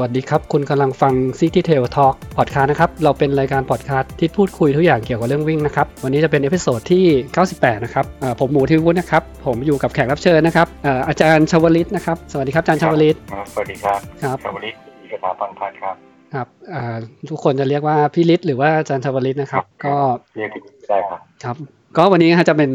[0.00, 7.04] วัสดีครับ คุณกำลังฟัง City Trail Talk พอดคาสต์นะครับ เราเป็นรายการพอดคาสต์ที่พูดคุยทุกอย่างเกี่ยวกับเรื่องวิ่งนะครับ วันนี้จะเป็น episode ที่
[7.44, 14.74] 98 นะครับอ่าผมหมูทิววุฒินะครับ ผมอยู่กับแขกรับเชิญนะครับอ่าอาจารย์ชวลิตนะครับ สวัสดีครับอาจารย์ชวลิตครับสวัสดีครับครับชาวลิต
[15.12, 15.96] สถาปันพัฒน์ครับ
[16.34, 16.96] ครับอ่า
[17.30, 19.96] ทุกคนจะเรียกว่าพี่ลิตหรือว่าอาจารย์ชวลิตนะครับ ก็
[20.36, 20.50] เรียก
[20.88, 21.56] ได้ครับครับ
[21.96, 22.70] ก็วันนี้นะฮะจะเป็น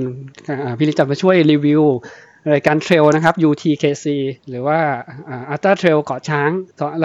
[0.50, 1.84] อ่าพี่ลิตจะมาช่วยรีวิว
[2.52, 4.06] รายการเทรลนะครับ UTKC
[4.50, 4.80] หรือว่า
[5.30, 6.50] อัลตร้าเทรลเกาะช้าง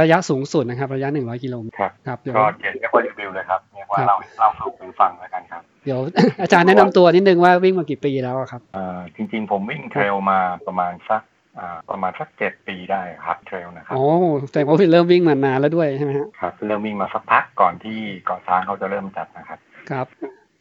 [0.01, 6.01] ระยะสูงสุดนะครับ ระยะ 100 กิโลเมตรครับครับเดี๋ยวก็เขียนเรียกว่ารีวิวเลยครับเรียกว่าครับเราเล่าสู่กันฟังแล้วกันครับ เดี๋ยว
[6.43, 11.23] อาจารย์แนะนำตัวนิดนึงว่าวิ่งมากี่ปีแล้วอะครับเอ่อจริงๆ ผมวิ่งเทรลมาประมาณสัก
[11.59, 14.07] อ่าประมาณสักเจ็ดปีได้ครับเทรลนะครับโอ้
[14.53, 19.59] แต่ว่าพี่เริ่มวิ่งมานานแล้วด้วยใช่ไหมฮะครับเริ่มวิ่งมาสักพักก่อนที่เกาะช้างเขาจะเริ่มจัดนะครับ
[19.91, 20.07] ครับ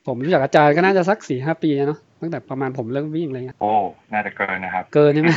[0.07, 3.71] ผมรู้จักอาจารย์ก็น่าจะสักสี่ห้าปีแล้วเนาะ ตั้งแต่ประมาณผมเริ่มวิ่งอะไรเงี้ยโอ้
[4.13, 5.29] น่าจะเกินนะครับ เกินใช่ไหม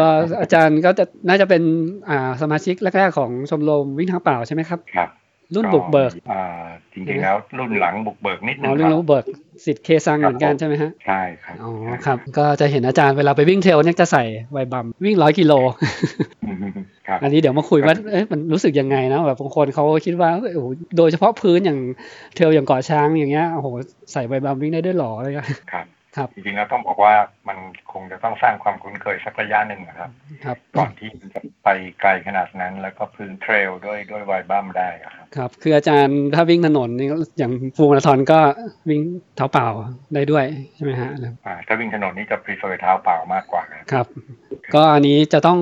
[0.00, 0.08] ก็
[0.40, 1.62] อาจารย์ก็จะน่าจะเป็น
[2.08, 5.10] อ่าสมาชิกแรกๆของชมรมวิ่งทางเปล่าใช่ไหมครับครับ
[5.54, 9.24] รุ่นบุกเบิกอ่าจริงๆแล้วรุ่นหลังบุกเบิกนิดนึอ๋งอครุ่นรับบุกเบิก
[9.64, 11.72] สิทธิ์เคซังเหมือนกันใช่ไหมฮะใช่ครับอ๋อ
[12.06, 15.52] ครับ ก็จะเห็นอาจารย์เวลาไปวิ่งเทรลเนี่ยจะใส่ไวบัมวิ่งร้อยกิโล
[17.10, 20.66] อืมครับอันนี้เดี๋ยวมาคุยว่าเอ๊ะมันรู้สึกยังไงนะแบบบางคนเขาคิดว่าเอ้ยโอ้โห
[20.96, 21.78] โดยเฉพาะพื้นอย่าง
[22.34, 23.68] เทรลอย่างเกาะช้างอย่างเงี้ยโอ้โห
[24.12, 27.14] ใส่ไวบัมวิ่งได้ด้วยเหรออะไรเงี้ยครับครับจริงๆแล้วต้องบอกว่า
[27.48, 27.58] มัน
[27.92, 30.10] คงจะต้องสร้างความคุ้นเคยสักระยะหนึ่งนะครับ
[30.44, 31.68] ครับก่อนที่มันจะไป
[32.00, 38.38] ไกลขนาดนั้น แล้วก็พื้นเทรลด้วยด้วยไวบัมได้อะครับ ครับ คืออาจารย์ถ้าวิ่งถนนนี่อย่างฟูลมาราธอนก็
[38.88, 39.00] วิ่ง
[39.36, 39.66] เท้าเปล่า
[40.14, 40.44] ได้ด้วย
[40.76, 41.10] ใช่ไหมฮะ
[41.46, 44.06] อ่าถ้าวิ่งถนนนี่จะ prefer เท้าเปล่ามากกว่าครับครับ
[44.74, 45.58] ก็อันนี้จะต้อง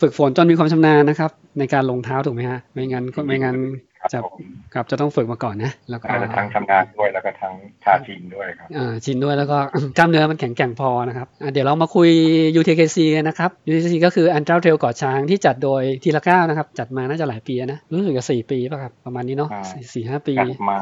[0.00, 3.56] ฝึกฝนจนมีความชำนาญนะครับ ในการลงเท้าถูกไหมฮะไม่งั้นก็ไม่งั้น
[3.95, 4.40] ครับ จะผม
[4.74, 7.54] ครับจะต้องฝึกมาก่อนนะ แล้วก็อาจจะทั้งชำนาญด้วยแล้วก็ทั้ง
[7.84, 9.58] ชาชินด้วยครับอ่าชินด้วยแล้วก็
[9.98, 12.10] กล้ามเนื้อมันแข็งแกร่งพอนะครับอะเดี๋ยวเรามาคุย
[12.58, 20.78] UTKC กันนะครับ UTKC ก็คือ u n t r a Trail เกาะช้างที่จัดโดยทีละก้าวนะครับ จัดมาน่าจะหลายปีแล้วนะรู้สึกจะสี่ปีป่ะครับ ประมาณนี้เนาะอ่าสี่สี่ห้าปีจัดมา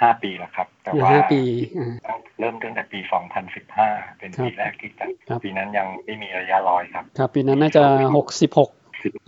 [0.00, 1.40] ห้าปีแล้วครับ แต่อยู่ว่าห้าปี
[1.78, 2.98] อ่าเริ่มตั้งแต่ปี
[3.58, 7.84] 2015 เป็นปีแรกที่จัดครับปีนั้นยังไม่มีระยะร้อยครับ ครับ ปีนั้นน่าจะ
[8.16, 8.70] หกสิบหก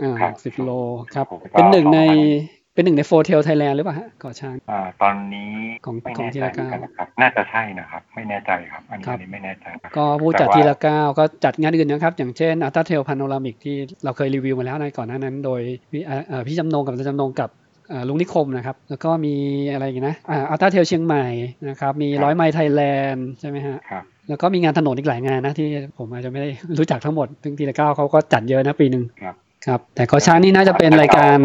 [0.03, 0.71] อ่าครัสิบโล
[1.15, 5.53] ครับผมก็เป็นหนึ่งในประมาณ เป็นหนึ่งในโฟเทลไทยแลนด์หรือเปล่าฮะเกาะช้างอ่าตอนนี้
[5.85, 15.61] ของไม่ของแน่ทีใจละเหมือนก้าวกันนะครับน่าจะใช่นะครับ ไม่แน่ใจครับ อันครับนี้ไม่แน่ใจครับก็ผู้จัดแต่ว่าทีละก้าวก็จัดงานอื่นนะครับ อย่างเช่นอัลต a าเทลพาโนรามิกที่เราเคยรีวิวมาแล้วในก่อนหน้านั้น โดย
[15.93, 17.51] พี่อ่าอ่าพี่จำนงกับอาจารย์จำนงกับ
[17.93, 19.35] อ่าลุงนิคมนะครับ แล้วก็มี
[19.73, 20.17] อะไรอย่างนะ
[20.51, 21.27] อัลต a าเทลเชียงใหม่
[21.69, 22.81] นะครับมีร้อยไมล์ไทยแล
[23.11, 25.69] นด์ใช่ไหมฮะครับแล้วก็มีงานถนนอีกหลายงานนะที่
[25.99, 29.35] ผมอาจจะไม่ได้รู้จักทั้งหมดซึ่งทีละก้าวเขาก็จัดเยอะนะปีหนึ่งครับ
[29.67, 31.39] ครับ แต่เกาะช้างนี่น่าจะเป็นรายการ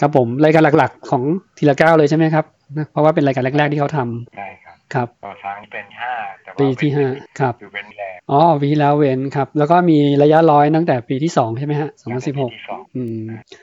[0.00, 1.22] ครับผมรายการหลักๆ ของ
[1.58, 2.44] ทีละก้าวเลยใช่ไหมครับ
[2.92, 6.12] เพราะว่าเป็นรายการแรกๆที่เขาทำใช่ครับ ครับเกาะช้างนี่เป็นห้า
[6.42, 7.06] แต่ว่าปีที่ห้า
[7.40, 13.20] ครับคือเป็นแรกอ๋อวีแล้วเวนครับ แล้วก็มีระยะร้อยตั้งแต่ปีที่สองใช่ไหมฮะสองพันสิบหกที่สองอืม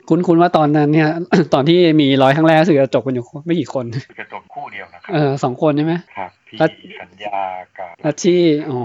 [0.08, 1.08] คุณคุณว่าตอนนั้นเนี่ย
[1.54, 3.84] ตอนที่มีร้อยครั้งแรกรู้สึกจะจบกันอยู่ไม่กี่คน
[4.20, 6.68] จะจบคู่เดียวนะครัเออสองคนใช่ไหมครับพี่แล้ว
[7.00, 7.38] สัญญา
[7.78, 8.36] กับอาชี
[8.68, 8.78] อ๋อ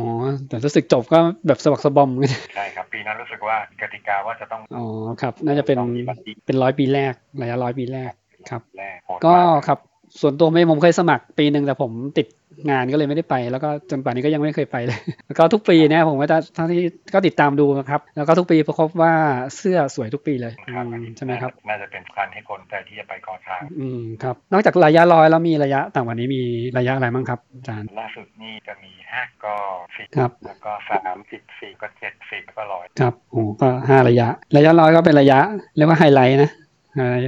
[0.48, 2.10] แต่รู้สึกจบก็แบบสะบักสะบอม
[2.56, 4.86] ใช่ครับปีนั้นรู้สึกว่ากติกาว่าจะต้องอ๋อ
[5.22, 8.12] ครับ น่าจะเป็นต้องมีบัตรดีเป็นร้อยปีแรกระยะร้อยปีแรก
[8.50, 9.80] ครับแรกโหดก็มากครับ
[10.20, 12.28] ส่วนตัวไม่ผมเคยสมัครปีหนึ่งแต่ผมติด
[12.70, 16.82] งานก็เลยไม่ได้ไป แล้วก็จนป่านนี้ก็ยังไม่เคยไปเลย แล้วก็ทุกปีเนี่ยผมก็จะทั้งที่
[17.14, 19.14] ก็ติดตามดูนะครับ แล้วก็ทุกปีพบว่า
[19.58, 26.42] เสื้อสวยทุกปีเลยครับอืมใช่ไหมครับน่าจะเป็นคันให้คนแต่ที่จะไปก่อช้างอืมครับนอกจากระยะร้อยแล้วมีระยะต่างกว่านี้มี
[26.78, 29.56] ระยะอะไรบ้างครับอาจารย์ล่าสุดนี่จะมีห้าก็
[29.98, 35.40] สิบครับแล้วก็สามสิบสี่ก็เจ็ดสิบก็ร้อยครับโอ้ก็ห้าระยะ ระยะร้อยก็เป็นระยะ
[35.76, 36.61] เรียกว่าไฮไลท์นะอ่า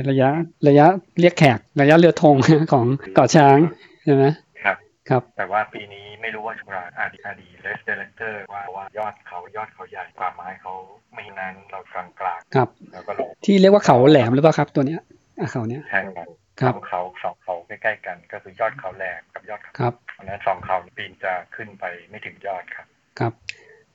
[0.10, 0.30] ระยะ
[0.68, 0.88] ระยะ
[1.20, 2.36] เรียกแขก ระยะเรือธง
[2.74, 2.86] ของ
[3.16, 3.58] เกาะช้าง
[4.06, 4.26] ใช่ไหม
[4.64, 4.78] ครับ
[5.10, 10.74] ครับ แต่ว่าปีนี้ไม่รู้ว่าชุราอาดีอาดีเลสเดเลเตอร์ว่าว่ายอดเขายอดเขาใหญ่ป่าไม้เขา
[11.14, 15.00] ไม่นั้นเรากลางกลางครับๆแล้วก็ลงที่เรียกว่าเขาแหลมหรือเปล่าครับตัวเนี้ย
[15.40, 16.28] อะเขาเนี้ยแข่งกัน
[16.62, 22.88] ครับสองเขาสองเขาใกล้ๆกันก็คือยอดเขาแหลมกับยอดเขาครับเพราะฉะนั้นสองเขาปีนจะขึ้นไปไม่ถึงยอดครับ
[23.20, 23.34] ครับ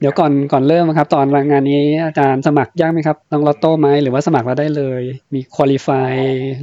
[0.00, 5.02] เดี๋ยวก่อนก่อนเริ่มครับ ตอนงานนี้อาจารย์สมัครยากไหมครับต้องลอตโต้ไหมหรือว่าสมัครแล้วได้เลย
[5.34, 6.14] มีคุริฟาย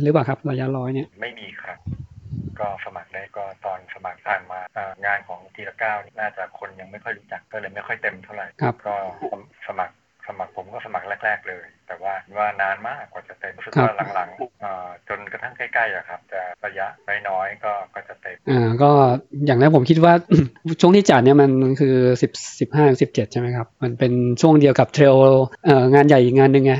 [0.01, 1.77] หรือเปล่าครับระยะร้อยเนี่ยไม่มีครับ
[2.59, 8.95] ก็สมัครได้ก็ตอนสมัครผ่านมาอ่างานของทีละเก้านี่น่าจะคนยังไม่ค่อยรู้จักก็เลยไม่ค่อยเต็มเท่าไหร่ครับก็
[9.67, 9.95] สมัคร
[10.27, 16.87] สมัครผมก็สมัครแรก ๆ เลย แต่ว่าว่านานมากกว่าจะเต็มรู้สึกครับว่าหลังๆอ่าจนกระทั่งใกล้ๆอะครับ จะระยะ
[17.29, 18.91] น้อยๆก็ก็จะเต็มอ่าก็
[19.45, 20.13] อย่างแรกผมคิดว่า
[20.81, 21.51] ช่วงที่จัดเนี่ยมัน
[21.81, 24.11] คือสิบสิบห้าสิบเจ็ดใช่ไหมครับ มันเป็น
[24.41, 25.15] ช่วงเดียวกับเทรล
[25.65, 26.73] เอ่องานใหญ่อีกงานหนึ่งไง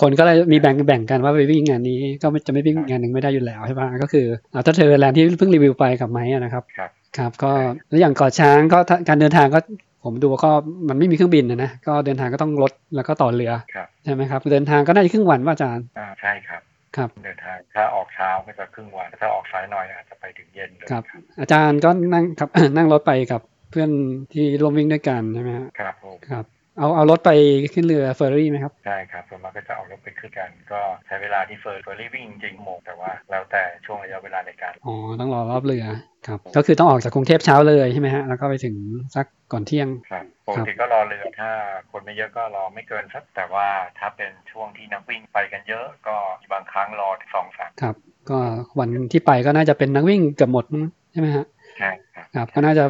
[0.00, 7.50] คนก็เลยมีแบ่งแบ่งกันว่าไปวิ่งงานนี้ก็ไม่จะไม่วิ่งงานหนึ่งไม่ได้อยู่แล้วใช่ปะก็คืออ่าถ้าเทรลแลนด์ที่เพิ่งรีวิวไปกับไม้อะนะครับครับครับก็
[7.90, 9.60] แล้วอย่างเกาะช้างก็ถ้าการเดินทางก็
[10.04, 10.50] ผมดูก็
[10.88, 16.62] มันไม่มีเครื่องบินนะนะก็เดินทางก็ต้องรถแล้วก็ต่อเรือครับใช่ไหมครับเดินทางก็น่าจะครึ่งวันว่าอาจารย์อ่าใช่ครับ
[16.96, 21.02] ครับเดินทางถ้าออกเช้าก็จะครึ่งวันถ้าออกสายหน่อยอาจจะไปถึงเย็นเลยครับ
[21.40, 23.90] อาจารย์ก็นั่งครับนั่งรถไปกับเพื่อน
[24.32, 26.44] ที่ร่วมวิ่งด้วยกันใช่ไหมฮะครับผมครับ
[26.78, 27.30] เอาเอารถไป
[27.74, 35.84] ขึ้นเรือเฟอร์รี่ไหมครับใช่ครับส่วนมากก็จะเอารถไปขึ้นกัน ก็ใช้เวลาที่เฟอร์เฟอร์รี่วิ่งจริงๆโมงแต่ว่าแล้วแต่ช่วงระยะเวลาในการอ๋อต้องรอรอบเรือ
[36.26, 38.74] ครับก็คือต้องออกจากกรุงเทพเช้าเลยใช่ไหมฮะแล้วก็ไปถึง
[39.14, 41.50] สักก่อนเที่ยงครับปกติก็รอเรือถ้า
[41.92, 43.68] คนไม่เยอะก็รอไม่เกินสักแต่ว่า
[43.98, 46.16] ถ้าเป็นช่วงที่นักวิ่งไปกันเยอะก็
[46.52, 47.94] บางครั้งรอถึงสองสามครับ
[48.30, 48.38] ก็
[48.78, 51.46] วันที่ไปก็น่าจะเป็นนักวิ่งเกือบหมดมั้งใช่ไหมฮะ
[51.78, 52.84] ใช่ครับครับก็น่าจะ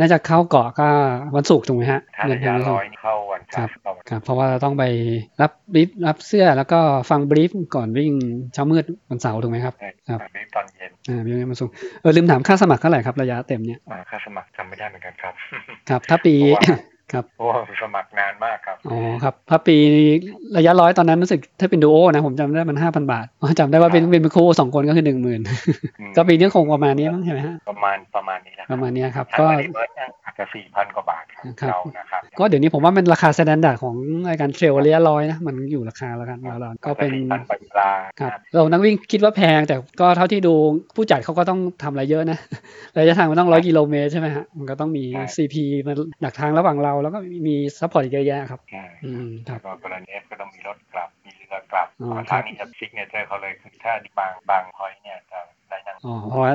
[0.00, 0.88] น่าจะเข้าเกาะก็
[1.36, 3.14] วันศุกร์ถูกไหมฮะถ้าเดิระนทายะวันศุร้กอยร์นี่เข้า
[3.56, 4.84] วันจันทร์ต่อวันครับเพราะว่าเราต้องไป
[5.40, 6.80] รับบรีฟรับเสื้อแล้วก็
[7.10, 8.12] ฟังบรีฟก่อนวิ่ง
[8.52, 15.34] เช้ามืดวันเสาร์ถูกไหมครับใช่ครับรีบตอนเย็นอ่าวิ่งวันศุกร์เออลืมถามค่าสมัครเท่าไหร่ครับระยะเต็มเนี่ยอ่าค่าสมัครจำไม่ได้เหมือนกันครับ
[15.88, 16.62] ครับถ้าปีเพราะว่า
[17.12, 19.76] ครับเพราะว่าสมัครนานมากครับอ๋อครับถ้าปี
[20.56, 25.40] ระยะร้อยตอนนั้นรู้สึกถ้าเป็นดูโอนะผมจำได้มันห้าพันบาทอ๋อจำได้ว่าเป็นเป็นคู่สองคนก็คือหนึ่งหมื่น
[26.00, 29.90] อืมก็ปีนี้คงประมาณนี้มั้งใช่ไหมฮะประมาณประมาณนี้แหละประมาณเนี้ยครับถ้าก็ไม่ได้เบิร์ด
[30.24, 33.96] อาจจะสี่พันกว่าบาทครับครับเรานะครับก็เดี๋ยวนี้ผมว่าเป็นราคา standard ของ
[34.28, 37.90] รายการ trail ระยะร้อยนะมันอยู่ราคาแล้วกันเราๆก็เป็นสี่พันไปเวลา
[38.20, 40.54] ครับเรานักวิ่งคิดว่าแพงแต่ก็เท่าที่ดู
[40.96, 42.38] ผู้จัดเขาก็ต้องทำอะไรเยอะนะ
[42.98, 45.04] ระยะทางมันต้องร้อยกิโลเมตรใช่ไหมฮะมันก็ต้องมี
[45.34, 47.18] CP มันดักทางระหว่างเราแล้วก็
[47.48, 56.52] มี support อีกเยอะแยะครับใช่อืมคแล้รัวบก็กรณี DNF ก็ต้องมีรถกลับ มีเรือกลับอ๋อทางนี้จะ signature เขาเลยคือถ้าบางบางพอยเนี่ยจะได้นั่งอ๋อเพราะว่า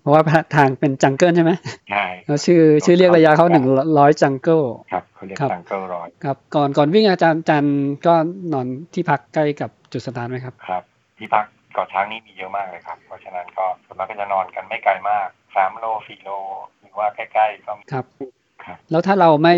[0.00, 0.22] เพราะว่า
[0.56, 1.52] ทางเป็น jungle ใช่ไหม
[1.88, 3.66] ใช่แล้วชื่อชื่อเรียกระยะเขาหนึ่ง
[3.98, 7.76] ร้อย jungle ครับเขาเรียกครับ jungle ร้อยครับก่อนก่อนวิ่งอาจารย์อาจารย์
[8.06, 8.14] ก็
[8.52, 10.82] นอนที่พักใกล้กับจุดสตาร์ทไหมครับครับ
[11.18, 16.30] ที่พักเกาะช้างนี่มีเยอะมากเลยครับ เพราะฉะนั้นก็ส่วนมากก็จะนอนกันไม่ไกลมากสามโลสี่โล
[16.80, 18.37] หรือว่าใกล้ๆก็มีครับครับ
[18.90, 19.56] แล้วถ้าเราไม่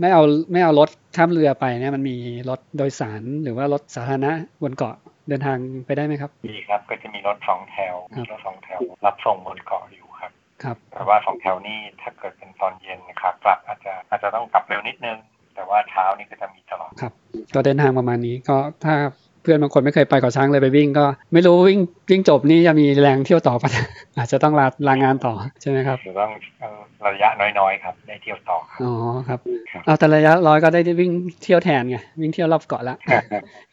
[0.00, 2.16] ไม่เอาไม่เอารถข้ามเรือไปเนี่ยมันมี
[2.50, 4.32] รถโดยสารหรือว่ารถสาธารณะ
[4.62, 4.94] บนเกาะ
[5.28, 10.32] เดินทางไปได้ไหมครับมีครับก็จะมีรถสองแถวครับมีรถสองแถว รับส่งบนเกาะอยู่ครับ
[10.62, 15.18] ครับแต่ว่าสองแถวนี่ถ้าเกิดเป็นตอนเย็นนะครับกลับอาจจะอาจจะต้องกลับเร็วนิดนึง
[15.54, 17.12] แต่ว่าเช้านี่ก็จะมีตลอดครับ
[17.54, 18.94] ก็เดินทางประมาณนี้ก็ถ้า
[19.42, 23.70] เพื่อนบางคนไม่เคยไปเกาะช้างเลยไปวิ่งก็ไม่รู้วิ่งวิ่งจบนี่จะมีแรงเที่ยวต่อปะ
[24.16, 26.80] อาจจะต้องลาลางานต่อใช่ไหมครับจะต้องเอ่อ
[27.14, 27.28] ระยะ
[27.58, 28.92] น้อยๆครับได้เที่ยวต่อครับอ๋อ
[29.28, 29.40] ครับ
[29.72, 31.10] ครับ เอาแต่ระยะร้อยก็ได้วิ่ง
[31.42, 32.96] เที่ยวแทนไงวิ่งเที่ยวรอบเกาะละ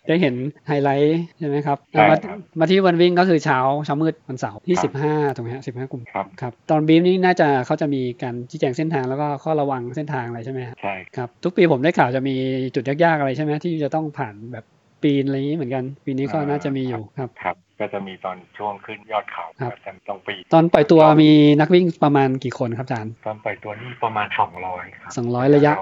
[0.08, 0.36] ได้เห็น
[0.68, 12.36] ไฮไลท์ใช่ไหมครับใช่มาครับมาที่วันวิ่งก็คือเช้าเช้ามืดวันเสาร์ที่ครับสิบห้าถูกไหมฮะสิบห้ากลุ่มครับครับตอนบีมนี่น่าจะเขาจะมีการชี้แจงเส้นทางแล้วก็ข้อระวังเส้นทางอะไรใช่ไหมฮะใช่ครับทุกปีผมได้ข่าวจะมี
[12.76, 14.66] จุดยากๆอะไรใช่ไหมที่จะต้องผ่านแบบ
[15.04, 25.74] ปีนอะไรอย่างนี้เหมือนกัน ปีนี้ก็น่าจะมีอยู่ครับครับ ก็จะมีตอนช่วงขึ้นยอดเขาครับก็จะต้องปีนตอนปล่อยตัวมีนักวิ่งประมาณกี่คนครับอาจารย์ตอนปล่อยตัวนี่ประมาณสองร้อยครับสองร้อยระยะ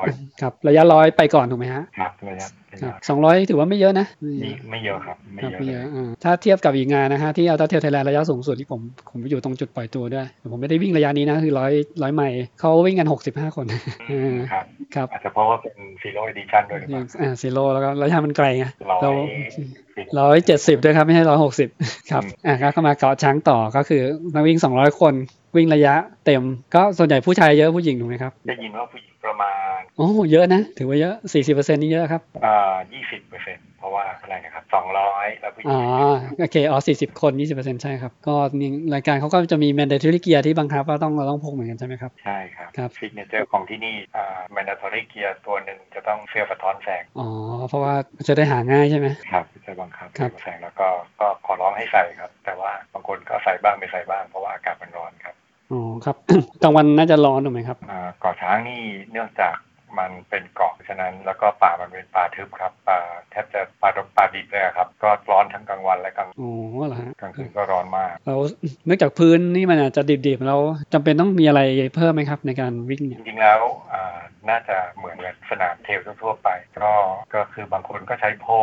[0.42, 2.65] ครับ ระยะร้อยไปก่อนถูกไหมฮะครับระยะระครับยะ
[3.10, 4.06] สองร้อยถือว่าไม่เยอะนะ
[4.44, 8.82] นี่ไม่เยอะครับ ไม่ครับเยอะไม่เลเยยอะอ่าถ้าเทียบกับอีกงานนะฮะที่อัลตร้าเทลไทยแลนด์ระยะสูงสุดที่ผม
[9.12, 11.72] ผมไปอยู่ตรงจุดปล่อยตัวด้วยแต่ผมไม่ได้วิ่งระยะนี้นะ คือร้อย
[12.04, 13.66] ร้อยไมล์เขาวิ่งกันหกสิบห้าคน
[14.12, 19.12] อืมครับครับอาจจะเพราะว่าเป็น zero edition ด้วยหรือเปล่าอ่า zero แล้วก็ระยะมันไกลไงร้อยเรา
[19.56, 21.70] สิบร้อยเจ็ดสิบด้วยครับ ไม่ใช่ร้อยหกสิบ
[22.12, 24.02] ครับอืมอะก็เข้ามาเกาะช้างต่อก็คือ
[24.34, 25.14] นักวิ่งสองร้อยคน
[25.56, 26.44] วิ่งระยะเต็ม
[26.76, 47.28] ก็ส่วนใหญ่ผู้ชายเยอะผู้หญิงถูกไหมครับ ได้ยินว่าผู้หญิงประมาณ โอ้เยอะนะ ถือว่าเยอะสี่สิบเปอร์เซ็นต์นี่เยอะครับอ่ายี่สิบเปอร์เซ็นต์เพราะว่าอะไรนะครับสองร้อยแล้วผู้หญิอ๋งอโอเคอ๋อสี่สิบคนยี่สิบเปอร์เซ็นต์ใช่ครับ ก็นี่รายการเขาก็จะมี mandatory gear ที่บังคับว่าต้องเราต้องพกเหมือนกันใช่ไหมครับ ใช่ครับครับซิกเนเจอร์ของที่นี่อ่า mandatory gear ตัวหนึ่งจะต้องเสื้อสะท้อนแสงอ๋อ
[47.68, 47.94] เพราะว่า
[48.28, 50.88] จะได้หาง่ายใช่ไหมครับจะบังคับครับเสื้อแสงแล้วก็
[51.20, 55.36] ก็ขอร้องให้ใส่ครับ แต่ว่าบางคนก็ใส่บ้างไม่ใส่บ้างเพราะว่าอากาศมันร้อนครับ
[55.76, 56.16] อ๋อครับ
[56.64, 59.56] กลางวันน่าจะร้อนถูกไหมครับอ่าเกาะช้างนี่เนื่องจาก
[60.00, 63.00] มันเป็นเกาะฉะนั้น แล้วก็ป่ามันเป็นป่าทึบครับป่า
[63.32, 66.50] แทบจะป่าดงป่าดิบเลยอะครับ ก็ร้อนทั้งกลางวันและกลางอ๋
[66.82, 68.36] อเหรอฮะกลางคืนก็ร้อนมากเรา
[68.86, 70.58] เนื่องจากพื้นนี่มันอาจจะดิบๆเรา
[70.94, 71.62] จำเป็นต้องมีอะไร
[71.96, 73.60] เพิ่มไหมครับ ในการวิ่งจเนี่ยริงๆแล้ว
[73.94, 74.18] อ่า
[74.50, 76.50] น่าจะเหมือนกับสนามเทรลทั่วๆไป
[76.82, 76.92] ก็
[77.34, 78.54] ก็คือบางคนก็ใช้โพล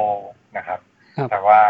[0.56, 0.80] นะครับ
[1.16, 1.60] ครับ แต่ว่า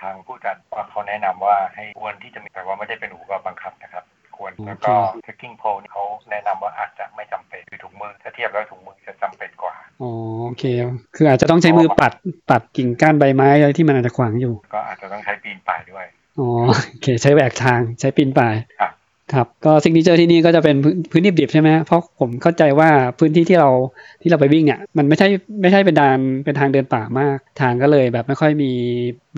[0.00, 4.04] ทางผู้จัดว่าเขาแนะนำว่าให้ควรที่จะมีแต่ว่าไม่ได้เป็นอุปกรณ์บังคับนะครับ
[4.36, 4.94] ควร แล้วก็
[5.26, 10.10] trekking pole นี่เขาแนะนำว่าอาจจะไม่จำเป็นคือถุงมือถ้าเทียบแล้วถุงมือจะจำเป็นกว่าอ๋อ
[10.46, 10.64] โอเค
[11.16, 12.12] คืออาจจะต้องใช้มือปัด
[12.50, 16.06] ปัดกิ่งก้านใบไม้อะไรที่มันอาจจะขวางอยู่ ก็อาจจะต้องใช้ปีนป่ายด้วย
[16.38, 16.48] อ๋อ
[16.90, 18.92] โอเค ใช้แหวกทางใช้ปีนป่ายครับ
[19.34, 22.88] ครับก็ซิกเนเจอร์ที่นี่ก็จะเป็นพื้นพื้นดิบๆใช่ไหมเพราะผมเข้าใจว่า
[23.18, 23.70] พื้นที่ที่เรา
[24.22, 25.26] ที่เราไปวิ่งเนี่ยมันไม่ใช่
[25.62, 28.72] ไม่ใช่เป็นดานเป็นทางเดินป่ามาก ทางก็เลยแบบไม่ค่อยมี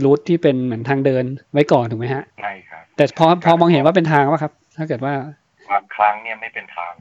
[0.04, 5.14] รูทที่เป็นเหมือนทางเดินไว้ก่อนถูกไหมฮะใช่ครับแต่พอพอมองเห็นว่าเป็นทางว่าครับ ถ้าเกิดว่า
[5.70, 6.92] บางครั้งเนี่ยไม่เป็นทาง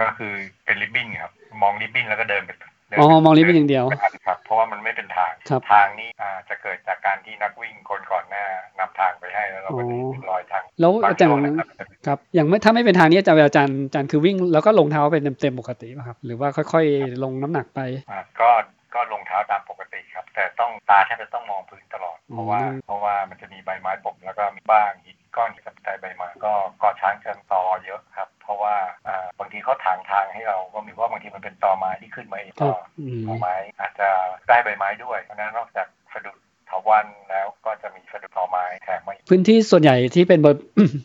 [0.00, 0.32] ก็คือ
[0.64, 2.50] เป็นริบบิ้นครับ มองริบบิ้นแล้วก็เดินไป
[2.88, 3.84] เดินอ๋อไปมองลิฟต์เป็นอย่างเดียว
[4.26, 8.44] ครับ เพราะว่ามันไม่เป็นทางครับทางนี้อ่าจะเกิดจากการที่นักวิ่งคนก่อนหน้า
[8.78, 11.68] นำทางไปให้แล้วเราก็เดินเป็นรอยทาง แล้วบางอาจารช่วงย์นะครับ
[12.06, 17.80] ครับ อย่างไม่ถ้าไม่เป็นทางนี้อาจารย์อาจารย์อาจารย์คือวิ่งแล้วก็ลงเท้าไปเต็มๆปกติป่ะครับ หรือว่าค่อยๆ ลงน้ำหนักไป
[18.10, 18.50] อ่าก็
[18.94, 28.74] ก็ลงเท้าตามปกติครับ แต่ต้องตาแทบจะต้องมองพื้นตลอด เพราะว่าอืมเพราะว่ามันจะมีใบไม้ปกแล้วก็มีบ้างหิน ก้อนที่กับใต้ใบไม้ก็เกาะช้างจะตอเยอะครับ เพราะว่า
[29.08, 34.08] อ่าบางทีเขาถางทางให้เราก็มีว่าบางทีมันเป็นตอไม้ที่ขึ้นมาเองก็ก็อืมตอไม้อาจจะ
[34.46, 40.56] ใต้ใบไม้ด้วยเพราะฉะนั้นนอกจากสะดุดเถาวันแล้วก็จะมีสะดุดตอไม้แถมมาอีกพื้นที่ส่วนใหญ่ที่เป็นบท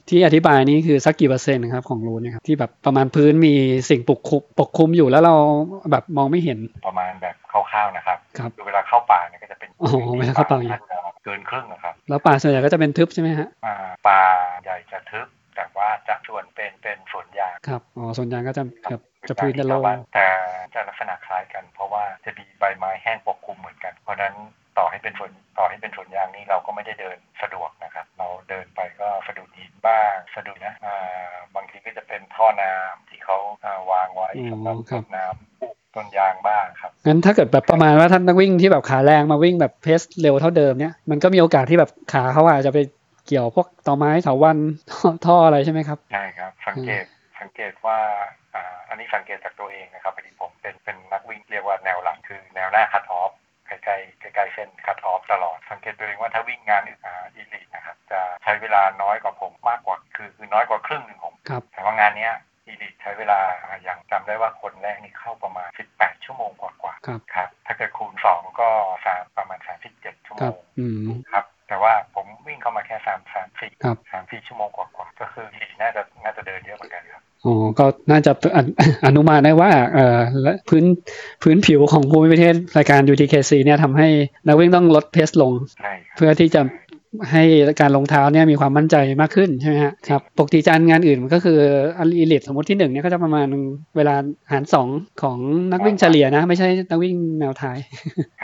[0.09, 3.53] ที่อธิบายนี้คือสักกี่เปอร์เซ็นต์ครับของรูนเนะครับที่แบบประมาณพื้นมี
[3.89, 5.35] สิ่งปกคลุมปกคลุมอยู่แล้วเรา
[5.91, 13.75] แบบมองไม่เห็นประมาณแบบคร่าวๆนะครับครับคือเวลาเข้าป่าเนี่ยก็จะเป็นอ๋อเวลาเข้าป่าอย่างนี้จจะ เกินครึ่งนะครับ แล้วป่าส่วนใหญ่ก็จะเป็นทึบใช่ไหมฮะอ่า
[14.07, 14.21] ป่า
[14.63, 20.29] ใหญ่จะทึบ แต่ว่าจะส่วนเป็นเป็นสวนยางครับอ๋อส่วนใหญ่ก็จะแบบจะพื้นจะโล่งแต่
[20.73, 24.35] จะลักษณะคล้ายกัน เพราะว่าจะมีใบไม้แห้งปกคลุมเหมือนกัน เพราะฉะนั้น
[24.77, 42.79] ต่อให้เป็นสวนต่อให้เป็นสวนยางนี่เราก็ไม่ได้เดินสะดวกนะครับ เราเดินไปก็สะดุดหินบ้างสะดุดนะอ่าบางทีก็จะเป็นท่อน้ำที่เขาอ่าวางไว้สำหรับต้นน้ำ ต้นยางบ้างครับงั้นถ้าเกิดแบบประมาณว่าท่านนักวิ่งที่แบบขาแรงมาวิ่งแบบเพสเร็วเท่าเดิมเนี่ยมันก็มีโอกาสที่แบบขาเขาอาจจะไป
[43.27, 44.57] เกี่ยวพวกตอไม้เถาวัน
[44.91, 47.05] ท่อท่ออะไรใช่ไหมครับใช่ครับ สังเกต
[47.39, 47.99] สังเกตว่า
[48.55, 53.31] อ่าอันนี้สังเกตจากตัวเองนะครับพอดีผมเป็นเป็นนักวิ่งเรียกว่าแนวหลังคือแนวหน้าคัตออฟ
[53.67, 62.33] ใกล้ๆใกล้ๆเส้นคัตออฟตลอด สังเกตตัวเองว่าถ้าวิ่งงานอ่าอีลีทนะครับจะใช้เวลาน้อยกว่าผมมากกว่าคือคือน้อยกว่าครึ่งหนึ่งผมครับแต่ว่างานเนี้ย
[62.67, 63.39] อีลิทใช้เวลา
[63.83, 68.69] อย่างจำได้ว่าคนแรกนี่เข้าประมาณ 18 ชั่วโมงกว่าๆครับครับ ถ้าเกิดคูณ 2 ก็
[69.05, 69.59] สามประมาณ
[69.93, 78.71] 37 ชั่วคโมรับงอืมครับ แต่ว่าผมวิ่งเข้ามาแค่3 3 4ครับ3 4ชั่วโมงกว่าๆก็คืออีลิทน่าจะน่าจะเดินเยอะเหมือนกันครับอ๋อก็น่าจะอนุ
[79.05, 80.85] อนุมานได้ว่าเอ่อและพื้น
[81.43, 84.07] พื้นผิวของภูมิประเทศรายการ UTKC เนี่ยทำให้
[84.47, 86.61] นักวิ่งต้องลดเพสลงใช่ครับเพื่อที่จะ
[87.31, 87.43] ให้
[87.81, 91.59] การลงเท้าเนี่ยมีความมั่นใจมากขึ้นใช่ไหมฮะครับปกติจานงานอื่นมันก็คือ
[91.97, 93.47] อีลิทสมมติที่หนึ่งเนี่ยก็จะประมาณ
[93.95, 94.15] เวลา
[94.51, 94.87] หารสอง
[95.21, 95.37] ของ
[95.71, 97.77] นักวิ่งเฉลี่ยนะ ไม่ใช่นักวิ่งแนวท้าย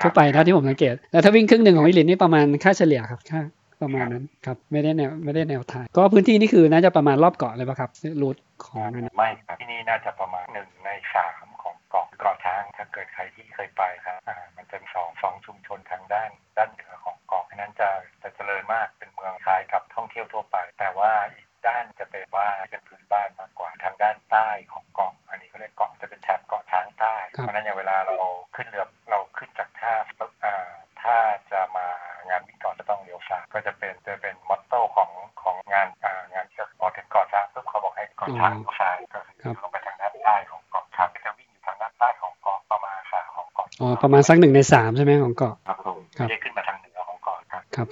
[0.01, 3.41] ทั่วไปเท่าที่ผมสังเกตแล้วถ้าวิ่งครึ่งหนึ่งของอีลิทนี่ประมาณค่าเฉลี่ยครับค่า
[3.81, 7.89] ประมาณนั้นครับไม่ได้แนวไม่ได้แนวท้ายก็พื้นที่นี่คือน่าจะประมาณรอบเกาะเลยป่ะครับ
[8.21, 14.17] รูทของไม่ครับที่นี่น่าจะประมาณหนึ่งในสามของเกาะเกาะช้างถ้าเกิดใครที่เคยไปครับ
[14.55, 17.10] มันจะสองสองชุมชนทางด้านด้านเหนือของ
[17.51, 17.89] เกาะอันนั้นจะ
[18.23, 28.15] จะเจริญมากเป็นเมืองคล้ายกับท่องเที่ยวทั่วไป แต่ว่าอีกด้านจะเป็นว่าเป็นพื้นบ้านมากกว่าทางด้านใต้ของเกาะอันนี้ก็เรียกเกาะจะเป็นแถบเกาะช้างใต้ครับเพราะฉะนั้นอย่างเวลาเรา
[28.55, 30.69] ขึ้นเรือเราขึ้นจากท่าปุ๊บอ่า
[31.01, 31.17] ถ้า
[31.51, 31.87] จะมา
[32.29, 35.09] งานวิ่งเกาะจะต้องเลี้ยวซ้ายก็จะเป็นจะเป็นมอตโต้ของ
[35.41, 45.55] ของงานอ่างานที่จะพอถึงเกาะช้างปุ๊บเขาบอกให้เกาะช้างเลี้ยวซ้ายก็คือลงไปทางด้านใต้ของเกาะช้างก็จะวิ่งอยู่ทางด้านใต้ของเกาะประมาณขาของเกาะอ๋อประมาณสักหนึ่งในสามใช่ไหมของเกาะ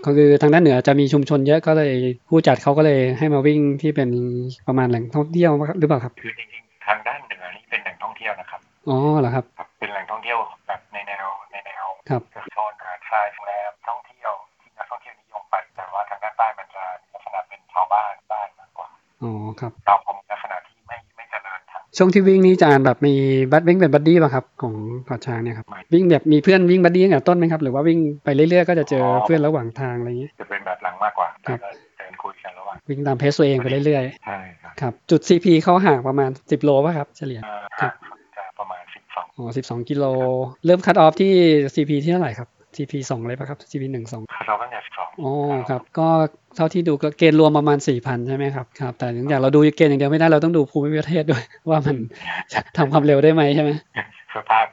[0.06, 1.94] ก็คือทางด้านเหนือจะมีชุมชนเยอะก็เลย
[2.29, 4.10] ผู้จัดเขาก็เลยให้มาวิ่งที่เป็น
[4.68, 10.38] ประมาณแหล่งท่องเที่ยวหรือเปล่าครับคือจริงๆทางด้านเหนือนี่เป็นแหล่งท่องเที่ยวนะครับอ๋อเหรอครับครับเป็นแหล่งท่องเที่ยว
[10.68, 12.22] แบบในแนวในแนวครับ
[12.53, 18.89] โซนหาดทรายโรงแรมท่องเที่ยวที่นักท่องเที่ยวนิยมไปแต่ว่าทางด้านใต้มันจะมีลักษณะเป็นชาวบ้านบ้านมากกว่า
[19.24, 23.15] อ๋อครับเราผมลักษณะที่ไม่ไม่เจริญทางช่วงที่วิ่งนี่อาจารย์แบบมี
[23.51, 24.74] บัดวิ่งเป็น buddy ป่ะครับของ
[25.06, 40.05] เกาะช้างเนี่ยครับ วิ่งแบบมีเพื่อนวิ่ง buddy ตั้งแต่ต้นไหมครับ หรือว่าวิ่งไปเรื่อยๆก็จะเจอเพื่อนระหว่างทางอะไรอย่างเงี้ยจะเป็นแบบหลังมากกว่าครับแล้วก็เดินคุยกันระหว่างวิ่งตาม pace ตัวเองไปเรื่อยใช่ครับๆครับจุด CP เขาห่างประมาณ 10 โลป่ะครับ เฉลี่ยเอ่อครับห่างสุดจะประมาณสิบสองอ๋อ12 กิโล
[40.65, 41.31] เริ่ม cut off ที่
[41.75, 45.31] CP ที่เท่าไหร่ครับ CP 2เลยป่ะครับ CP 1 2เราตั้งแต่สิบสองอ๋อ
[45.69, 46.08] ครับก็
[46.55, 51.96] เท่าที่ดูก็เกณฑ์รวมประมาณ4,000ใช่ไหมครับครับแต่ถึงอย่างเราดูเกณฑ์อย่างเดียวไม่ได้เราต้องดูภูมิประเทศด้วย ว่ามัน
[52.53, 53.72] จะทำความเร็วได้ไหมใช่ไหม
[54.36, 54.65] สภาพ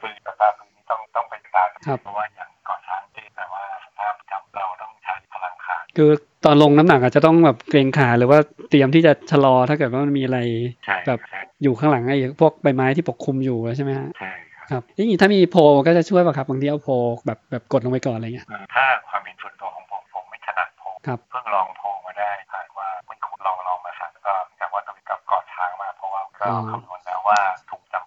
[2.01, 6.09] เพราะว่าอย่างเกาะช้างที่แต่ว่าสภาพประจำเราต้องใช้พลังขาคือ
[6.45, 8.39] ตอนลงน้ำหนักอาจจะต้องแบบเกรงขาหรือว่า
[8.69, 10.39] เตรียมที่จะชะลอถ้าเกิดว่ามันมีอะไร
[10.85, 16.93] ใช่แบบใช่อยู่ข้างหลังไอ้พวกใบไม้ที่ปกคลุมอยู่ใช่ไหมฮะใช่ครับครับอย่างนี้ถ้ามีโพลก็จะช่วยป่ะครับบางทีเอาโพล
[17.25, 27.39] แบบแบบกดลงไปก่อนอะไรเงี้ยเอ่อถ้าความเห็นส่วนตัวของผมผมไม่ถนัดโพลครับเพิ่งลองโพลมาได้ผ่านว่าไม่คุ้นลองลองมาสั่งก็จากว่าต้องกับเกาะช้างมากเพราะว่าก็คำนวณแล้วว่า
[27.69, 28.05] ถูกจำเป็นกว่า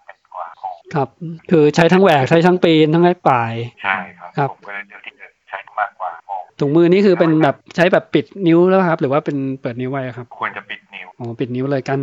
[0.95, 1.07] ครับ
[1.51, 11.99] คือใช้ทั้งแหวกใช้ทั้งปีนทั้งไอ้ป่ายใช่ครับครับผมก็เลยเลือกที่จะใช้มากกว่าโพลถุงมือนี่คือเป็นแบบใช้แบบปิดนิ้วแล้วครับ หรือว่าเป็นเปิดนิ้วไว้ครับ ควรจะปิดนิ้วอ๋อปิดนิ้วเลยกัน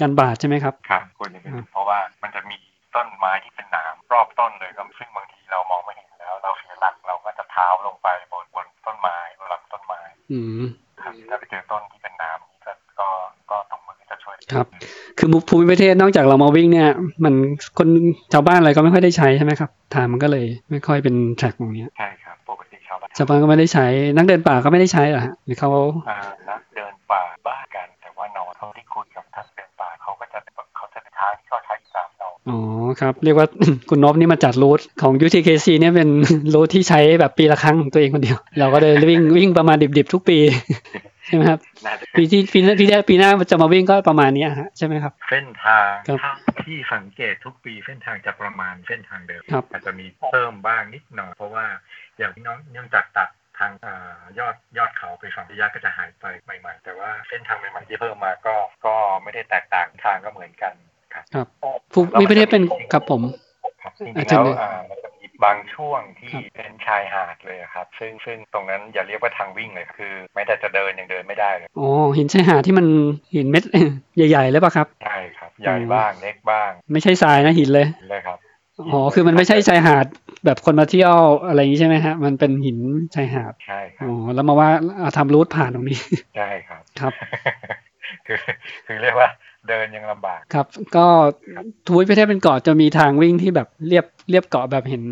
[0.00, 2.56] กันบาดใช่ไหมครับครับควรจะเป็นครับเพราะว่ามันจะมี
[2.94, 10.00] ต้นไม้ที่เป็นหนามรอบต้นเลยก็ซึ่งบางทีเรามองไม่เห็นแล้ว เราเสียหลักเราก็จะเท้าลงไปบนบนต้นไม้บนลำต้นไม้
[10.32, 10.62] อืม
[11.02, 13.08] ครับถ้าไปเจอต้นที่เป็นหนามนี่ก็ก็
[13.50, 14.66] ก็ตรงมือก็จะช่วยครับ
[15.18, 16.90] คือภูมิประเทศนอกจากเรามาวิ่งเนี่ย
[17.24, 17.34] มัน
[17.78, 17.88] คน
[18.32, 25.70] ชาวบ้านอะไรก็ไม่ค่อยได้ใช้ใช่ไหมครับทางมันก็เลยไม่ค่อยเป็นแทร็กตรงเนี้ยใช่ครับปกติชาวบ้านชาวบ้านก็ไม่ได้ใช้ นักเดินป่าก็ไม่ได้ใช้เหรอฮะหรือเขา
[26.08, 26.18] อ่า
[26.50, 30.38] นักเดินป่าบ้ากัน แต่ว่านอนเขาที่คุยกับนักเดินป่าเขาก็จะ
[30.76, 32.58] เขาจะเป็นทางที่เขาใช้สามนอนอ๋อ
[33.00, 33.46] ครับ เรียกว่า
[33.88, 36.08] คุณนพนี่มาจัดรูทของ UTKC เนี่ยเป็น
[36.54, 40.38] รูทที่ใช้แบบปีละครั้งของตัวเองคนเดียว เราก็เลยวิ่งวิ่งประมาณดิบๆทุกปี
[41.28, 46.32] ใช่ไหมครับน่าจะปีที่ปีหน้าปีหน้าปีหน้าจะมาวิ่งก็ประมาณเนี้ยฮะใช่ไหมครับ เส้นทางครับถ้า
[46.64, 51.66] ที่สังเกตทุกปีเส้นทางจะประมาณเส้นทางเดิมครับอาจจะมีเพิ่มบ้างนิดหน่อยเพราะว่า
[52.18, 58.54] อย่างที่น้องเนื่องจากตัดทางอ่ายอดยอดเขาไปฝั่งพิยะก็จะหายไปใหม่ๆ แต่ว่าเส้นทางใหม่ๆที่เพิ่มมาก็
[58.86, 60.74] ก็ไม่ได้แตกต่างทางก็เหมือนกัน
[61.14, 61.46] ครับครับ
[61.92, 63.22] ภูมิประเทศเป็นครับผม
[63.82, 72.86] ครับจริงอะๆแล้ว เชิญเลยอ่ามันจะมีบางช่วงที่ครับเป็นชายหาดเลยอะครับ ซึ่งซึ่งตรงนั้นอย่าเรียกว่าทางวิ่งเลยครับคือ ไม่แต่จะเดินยังเดินไม่ได้เลยอ๋อหินชายหาดที่มัน
[73.34, 73.64] หินเม็ด
[74.16, 78.38] ใหญ่ๆเลยป่ะครับใช่ครับ ใหญ่บ้างเล็กบ้าง ไม่ใช่ทรายนะหินเลยเลยครับ
[78.92, 80.06] อ๋อคือมันไม่ใช่ชายหาด
[80.44, 81.14] แบบคนมาเที่ยว
[81.46, 82.78] อะไรอย่างนี้ใช่ไหมฮะ มันเป็นหิน
[83.14, 84.68] ชายหาดใช่ครัอ๋บอแล้วมาว่า
[84.98, 85.98] เอาทำรูทผ่านตรงนี้
[86.36, 87.12] ใช่ครับครับ
[88.26, 88.38] คือ
[88.86, 89.28] คือเรียกว่า
[89.68, 91.06] เดินยังลำบากครับ ก็
[91.86, 95.02] ทวีปประเทศเป็นเกาะจะมีทางวิ่งที่แบบเรียบเรียบเกาะแบบเห็น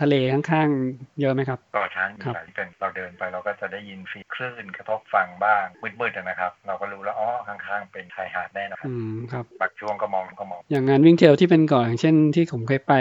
[0.00, 5.64] ทะเลข้างๆ เยอะไหมครับก็ช้างมีครับหลายเป็นเราเดินไปเราก็จะได้ยินเสียงคลื่นกระทบฝั่งบ้าง
[6.00, 12.94] มืดๆอะนะครับ เราก็รู้แล้วอ๋อข้างๆ เป็นชายหาดแน่นอนครับอืมครับบางช่วงก็มองก็มอง อย่างงานวิ่งเทรลที่เป็นเกาะอย่างเช่นที่ผมเคยไป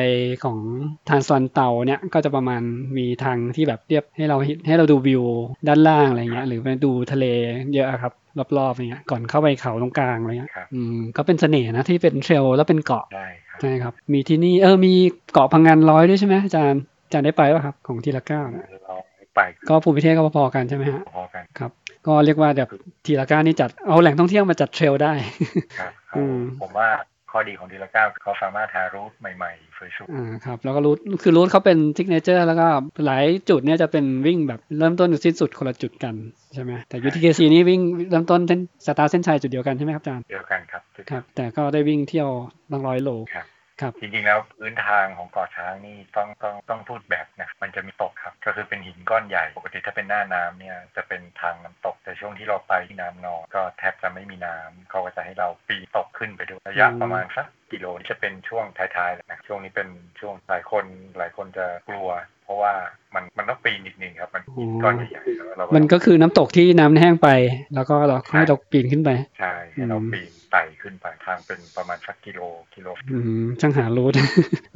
[0.43, 0.57] ของ
[1.09, 2.61] ทานซอนเตาเนี่ยก็จะประมาณ
[2.97, 5.23] มีทางที่แบบเรียบให้เราเห็นให้เราดูวิว
[5.67, 7.25] ด้านล่างอะไรเงี้ยหรือไปดูทะเล
[7.73, 8.13] เยอะอะครับ
[8.57, 14.93] รอบๆอย่างเงี้ยก่อนเข้าไปเขาตรงกลางอะไรเงี้ยครับอืมก็เป็นเสน่ห์นะที่เป็นเทรลแล้วเป็นเกาะใช่ครับใช่ครับ มีที่นี่เออมี
[15.33, 18.95] เกาะพังงานร้อยด้วยใช่ไหมอาจารย์อาจารย์ได้ไปป่ะครับ ของทีละเก้านะเรา
[19.35, 21.71] ไปก็ภูมิประเทศก็พอๆกันใช่ไหมฮะพอกันครับ
[22.07, 22.69] ก็เรียกว่าแบบ
[23.05, 25.13] ทีละเก้านี่จัดเอาแหล่งท่องเที่ยวมาจัดเทรลได้
[25.79, 26.87] ครับอืมผมว่า
[27.33, 32.67] ข้อดีของดีละเก้าเขาสามารถหารูทใหม่ๆสวยอ่าครับแล้วก็รูทคือรูทเขาเป็นซิกเนเจอร์แล้วก็
[33.05, 36.15] หลายจุดเนี่ยจะเป็นวิ่งแบบเริ่มต้นกับสิ้นสุดคนละจุดกัน
[36.53, 42.29] ใช่ไหมแต่ UTKC นี่วิ่งเริ่มต้นเส้นสตาร์ทเส้นชัยจุดเดียวกันใช่ไหมครับอาจารย์ๆเดียวกันครับครับ แต่ก็ได้วิ่งเที่ยว
[42.71, 43.52] ตั้งร้อยโลครับครับ
[43.99, 60.85] จริงๆแล้วพื้นทางของเกาะช้างนี่ต้องต้องต้องพูดแบบนะมันจะมีตกครับก็คือเป็นหินก้อนใหญ่ปกติถ้าเป็นหน้าน้ำเนี่ยจะเป็นทางน้ำตก แต่ช่วงที่เราไปที่น้ำนองก็แทบจะไม่มีน้ำเขาก็จะให้เราปีนตกขึ้นไปด้วยระยะประมาณสักกิโลนี่จะเป็นช่วงท้ายๆเลยนะช่วงนี้เป็นช่วงหลายคน
[61.17, 62.09] หลายคนจะกลัว
[62.43, 62.73] เพราะว่า
[63.15, 67.29] มันมันต้องปีนนิดนึงครับ มันหินก้อนใหญ่ๆแล้วเรามันก็คือน้ำตกที่น้ำแห้งไป
[67.75, 72.39] แล้วก็เราให้เราปีนขึ้นไป ใช่ให้เราอืมปีนไต่ขึ้นไปทางเป็นประมาณสักกิโล
[72.75, 74.13] กิโลอืมช่างหารูท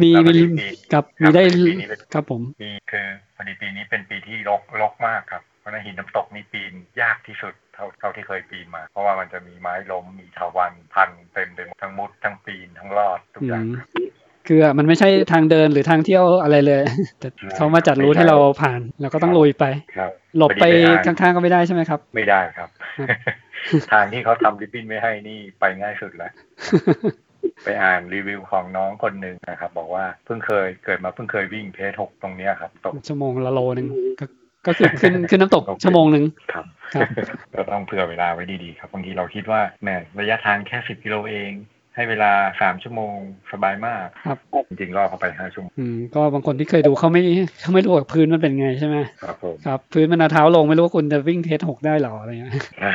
[0.01, 13.67] มีแล้วก็มีมีปีนกับครัมีบได้ปีนี้เป็นครับผมปีคือพอดีปีนี้เป็นปีที่รกรกมากครับเพราะฉะนั้นหินน้ำตกนี่ปีนยากที่สุดเท่าเท่าที่เคยปีนมา เพราะว่ามันจะมีไม้ล้มมีถาวันพันเต็มไปหมดทั้งมุดทั้งปีนทั้งรอดทุกอือย่างม
[14.47, 16.81] คือมันไม่ใช่ทางเดินหรือทางเที่ยวอะไรเลย
[17.19, 19.65] แต่เขามาจัดรูทให้เราผ่านเราก็ต้องลุยไป
[19.97, 23.09] ครับหลบไปพอดีไปอ่านข้างๆก็ไม่ได้ใช่ไหมครับ ไม่ได้ครับครับ
[23.91, 26.31] ทางที่เขาทำริบบิ้นไม่ให้นี่ไปง่ายสุดแล้ว
[27.63, 33.87] ไปอ่านรีวิวของน้องคนหนึ่งนะครับ บอกว่าเพิ่งเคยเกิดมาเพิ่งเคยวิ่งเพจหกตรงเนี้ยครับตกชั่วโมงละโลนึง
[34.19, 34.25] ก็
[34.67, 37.07] ก็คือขึ้นขึ้นน้ำตกชั่วโมงหนึ่งครับครับ
[37.55, 41.51] ก็ต้องเผื่อเวลาไว้ดีๆครับบางทีเราคิดว่าแหมระยะทางแค่สิบกิโลเอง
[41.97, 42.31] ให้เวลา
[42.61, 43.15] สามชั่วโมง
[43.51, 44.37] สบายมากครับ
[44.69, 47.21] จริงๆล่อเข้าไปห้าชั่วโมงอืมก็บางคนที่เคยดูเขาไม่
[47.61, 52.93] เขาไม่รู้ว่าพื้นมันเป็นไงใช่ไหมครับผมครับพื้นมันเอาเท้าลงไม่รู้ว่าคุณจะวิ่งเทสหกได้หรออะไรเงี้ยใช่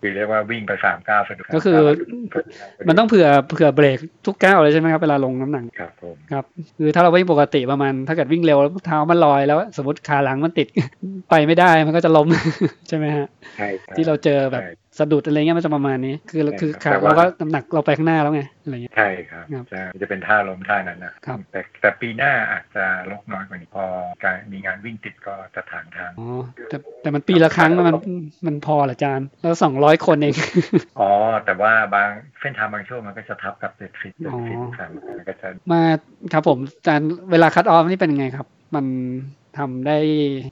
[0.00, 1.78] คือเรียกว่าวิ่งไปสามก้าวสะดวกก็คือ
[2.88, 6.44] มันต้องเผื่อเผื่อเบรกทุกก้าวเลยใช่ไหมครับเวลาลงน้ำหนักครับผมครับ
[6.78, 10.68] คือถ้าเราวิ่งปกติประมาณ ถ้าเกิดวิ่งเร็วแล้วเท้ามันลอยแล้ว สมมติขาหลังมันติด
[11.30, 12.26] ไปไม่ได้มันก็จะล้ม
[12.88, 23.84] ใช่ไหมฮะใช่คบที่เราเจอแบบใช่ สะดุดอะไรเงี้ยมันจะประมาณนี้ คือใช่คือครัขาบแต่ว่าเราก็น้ำหนักเราไปข้างหน้าแล้วไงอะไรเงี้ยใช่ครับครับใช่จะเป็นท่าล้มท่านั้นนะครับแต่แต่ปีหน้าอาจจะลดน้อยกว่านี้พอ
[24.24, 26.28] การมีงานวิ่งติดก็จะถางทางอ๋อ
[26.68, 27.96] แต่แต่มันปีละครั้งมัน
[28.46, 30.34] มันพอเหรออาจารย์แล้วสองร้อยคนเอง
[31.00, 31.10] อ๋อ
[31.44, 35.82] แต่ว่าบางเส้นทางบางช่วงมันก็จะทับกับเด็ดฟิตเด็ดฟิตอ๋อครับมันก็จะมา
[36.32, 38.86] ครับผมอาจารย์เวลาคัดออฟนี่เป็นยังไงครับ มัน
[39.58, 39.98] ทำได้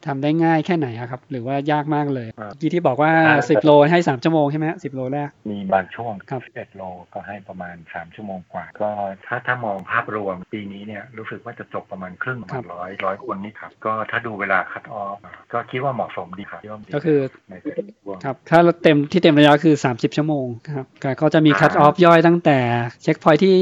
[0.07, 3.12] ทำได้ง่ายแค่ไหนอะครับ หรือว่ายากมากเลยเมื่อกี้ที่บอกว่า
[3.51, 8.91] สิบโลให้สามชั่วโมงใช่ไหมฮะสิบโลแรก มีบางช่วงครับ11โลก็ให้ประมาณ3ชั่วโมงกว่า ก็
[9.27, 15.17] ถ้าถ้ามองภาพรวมปีนี้เนี่ยรู้สึกว่าจะจบประมาณครึ่งประมาณร้อยร้อยคนนี่ครับ ก็ถ้าดูเวลาคัดออฟ
[15.53, 17.19] ก็คิดว่าเหมาะสมดีครับคิดว่าดีก็คือ
[17.51, 22.59] ในแต่ละช่วงครับถ้าเราเต็มที่เต็มระยะคือ 30 ชั่วโมงครับก็ก็จะมีคัดออฟย่อยตั้งแต่
[23.03, 23.57] เช็คพอยที่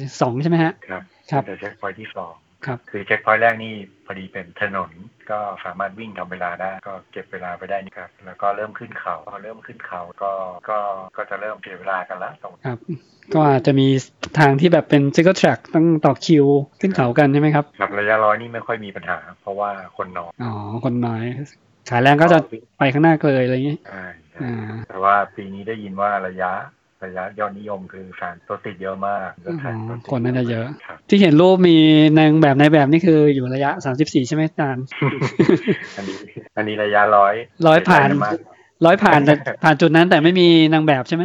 [0.00, 2.34] 2ใช่ไหมฮะครับครับจะเช็คพอยท์ที่สอง
[2.66, 3.74] ครับคือเช็คพอยต์แรกนี่
[4.06, 4.90] พอดีเป็นถนน
[5.30, 10.32] ก็สามารถวิ่งทำเวลาได้ก็เก็บเวลาไปได้นี่ครับ แล้วก็เริ่มขึ้นเขาพอเริ่มขึ้นเขาก็
[10.68, 10.78] ก็
[11.16, 12.78] ก็จะเริ่มเสียเวลากันละตรงครับ
[13.34, 13.88] ก็อาจจะมี
[14.38, 16.46] ทางที่แบบเป็น single track ต้องต่อคิว
[16.80, 20.52] ขึ้นเขากันใช่ไหมครับครับระยะร้อยนี่ไม่ค่อยมีปัญหา เพราะว่าคนน้อยอ๋อ
[20.84, 21.24] คนน้อย
[21.90, 22.38] ขาแรงก็จะ
[22.78, 26.52] ไปข้างหน้าเลยอะไรอย่างนี้ใช่ใช่อ่าแต่ว่าปีนี้ได้ยินว่าระยะ
[27.04, 31.76] ระยะยอดนิยมคือสารตัวติดเยอะมากอ๋อแทรตัวติดคนน่าจะเยอะครับที่เห็นรูปมี
[32.18, 34.84] นางแบบในแบบนี่คืออยู่ระยะ34ใช่ไหมอาจารย์
[35.96, 36.16] อันนี้
[36.56, 37.34] อันนี้ระยะร้อย
[37.66, 38.36] ร้อยผ่านมาก
[38.86, 41.24] ร้อยผ่านแต่ผ่านจุดนั้นแต่ไม่มีนางแบบใช่ไหม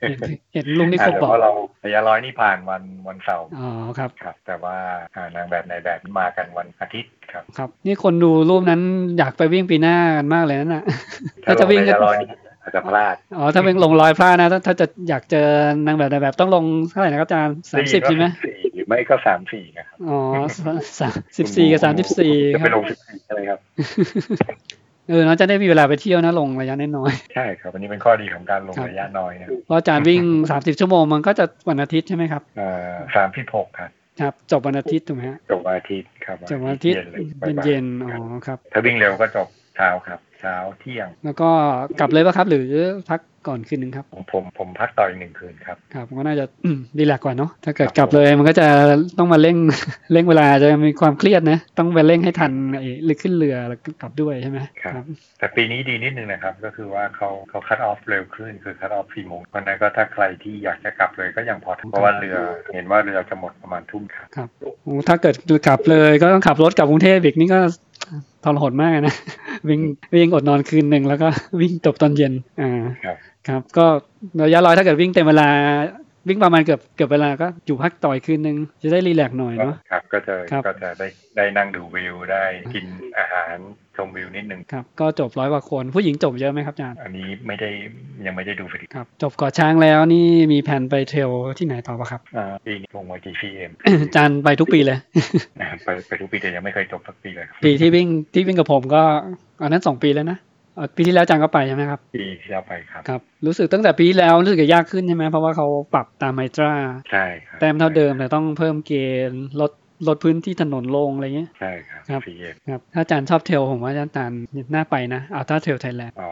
[0.00, 0.18] เห็น
[0.54, 1.52] เห็นลุงที่อ่าเขาแต่บอกว่าเรา
[1.86, 4.76] ระยะร้อยนี่ผ่านวันวันเสาร์อ๋อครับครับ แต่ว่า
[5.14, 8.80] อ่านางแบบในแบบนี่มากันวันอาทิตย์ครับ ครับ นี่คนดูรูปนั้น
[9.18, 10.84] อยากไปวิ่งปีหน้ากันมากเลยนั่นน่ะ
[11.44, 12.10] ถ้าถ้าจะวิ่งลก็ระยะร้
[12.66, 15.46] อยนี่อาจจะพลาด อ๋อ ถ้าเป็นลงรอยพลาดนะถ้าถ้าจะอยากเจอ
[15.86, 20.18] นางแบบในแบบต้องลงเท่าไหร่นะครับอาจารย์สามสิบใช่ไหมสี่หรือไม่ก็สามสี่นะครับ อ๋อ
[21.00, 23.58] สามสิบสี่กับสามสิบสี่จะคไปรับลงสิบสี่ใช่ไหมครับ
[25.08, 32.42] เออเนาะจะได้มีเวลาไปเที่ยวนะลงระยะน้อยใช่ครับอันนี้เป็นข้อดีของการลงครับระยะน้อยนะๆเพราะอาจารย์วิ่งสามสิบชั่วโมงมันก็จะวันอาทิตย์ใช่ไหมครับ
[33.16, 41.48] สามสิบหกครับครับจบวันอาทิตย์ถูกไหมฮะจบวันอาทิตย์ครับจบวันอาทิตย์เลยบ่าๆเย็นๆอ๋อครับ ถ้าวิ่งเร็วก็จบเช้าครับ เช้าเที่ยง แล้วก็
[41.98, 42.66] กลับเลยป่ะครับ หรือ
[43.10, 48.66] พักก่อนคืนหนึ่งครับผมผมผมพักต่ออีกหนึ่งคืนครับครับก็น่าจะอืมดีแลกซ์กว่าเนาะถ้าเกิดครับกลับเลยมันก็จะ
[49.18, 49.56] ต้องมาเร่ง
[50.12, 55.04] เร่งเวลาจะมีความเครียดนะ ต้องไปเร่งให้ทันไอ้หรือขึ้นเรือแล้วก็กลับด้วยใช่ไหมครับ
[55.38, 62.36] แต่ปีนี้ดีนิดนึงนะครับ ก็คือว่าเขาเขาคัดออฟเร็วขึ้นคือคัดออฟสี่โมงเพราะฉะนั้นก็ถ้าใครที่อยากจะกลับเลยก็ยังพอทำเพราะว่าเรือ
[62.74, 64.48] เห็นว่าเรือจะหมดประมาณทุ่มครับครับ
[64.84, 65.34] โอ้ถ้าเกิด
[65.66, 67.60] กลับเลยก็ต้องขับรถกลับกรุงเทพอีกนี่ก็
[68.46, 69.14] ทรหดมากนะ
[69.68, 69.80] วิ่ง
[70.14, 71.28] วิ่งอดนอนคืนหนึ่งแล้วก็
[71.60, 72.70] วิ่งจบตอนเย็นอ่า
[73.04, 73.16] ครับ
[73.48, 73.86] ครับก็
[74.44, 75.48] ระยะร้อยถ้าเกิดวิ่งเต็มเวลา
[76.28, 82.84] วิ่งประมาณเกือบเกือบเวลาก็อยู่พักต่อยคืนหนึ่งจะได้รีแลกซ์หน่อยเนาะครับก็จะครับก็จะได้ได้นั่งดูวิวได้กิน
[83.18, 83.56] อาหาร
[83.96, 87.68] ชมวิวนิดนึงครับก็จบร้อยกว่าคนผู้หญิงจบเยอะไหมครับอาจารย์อันนี้ไม่ได้
[88.26, 94.98] ยังไม่ได้ดูสถิติครับจบเก่อช้างแล้วนี่มีแผนไป trail ที่ไหนต่อปะครับอ่าปีนี้ลงไว้ที่ CM อาจารย์ไปทุกปีเลย
[95.84, 99.02] ไปไปทุกปีแต่ยังไม่เคยจบสักปีเลยครับปีที่วิ่งที่วิ่งกับผมก็
[99.62, 100.55] อันนั้นสองปีแล้วนะเอ่อ
[100.96, 106.72] ปีที่แล้วอาจารย์ก็ไปใช่ไหมครับ ปีที่แล้วไปครับครับ รู้สึกตั้งแต่ปีที่แล้วรู้สึกจะยากขึ้นใช่ไหมเพราะว่าเขาปรับตาม ITRA
[107.10, 108.92] ใช่ครับแต้มเท่าเดิมแต่ต้องเพิ่มเก
[109.28, 109.72] ณฑ์ลด
[110.08, 114.40] ลดพื้นที่ถนนลงอะไรเงี้ยใช่ครับครับ CM ครับ ถ้าอาจารย์ชอบ trail ผมว่าอาจารย์
[114.74, 116.30] น่าไปนะ Ultra Trail Thailand อ๋อ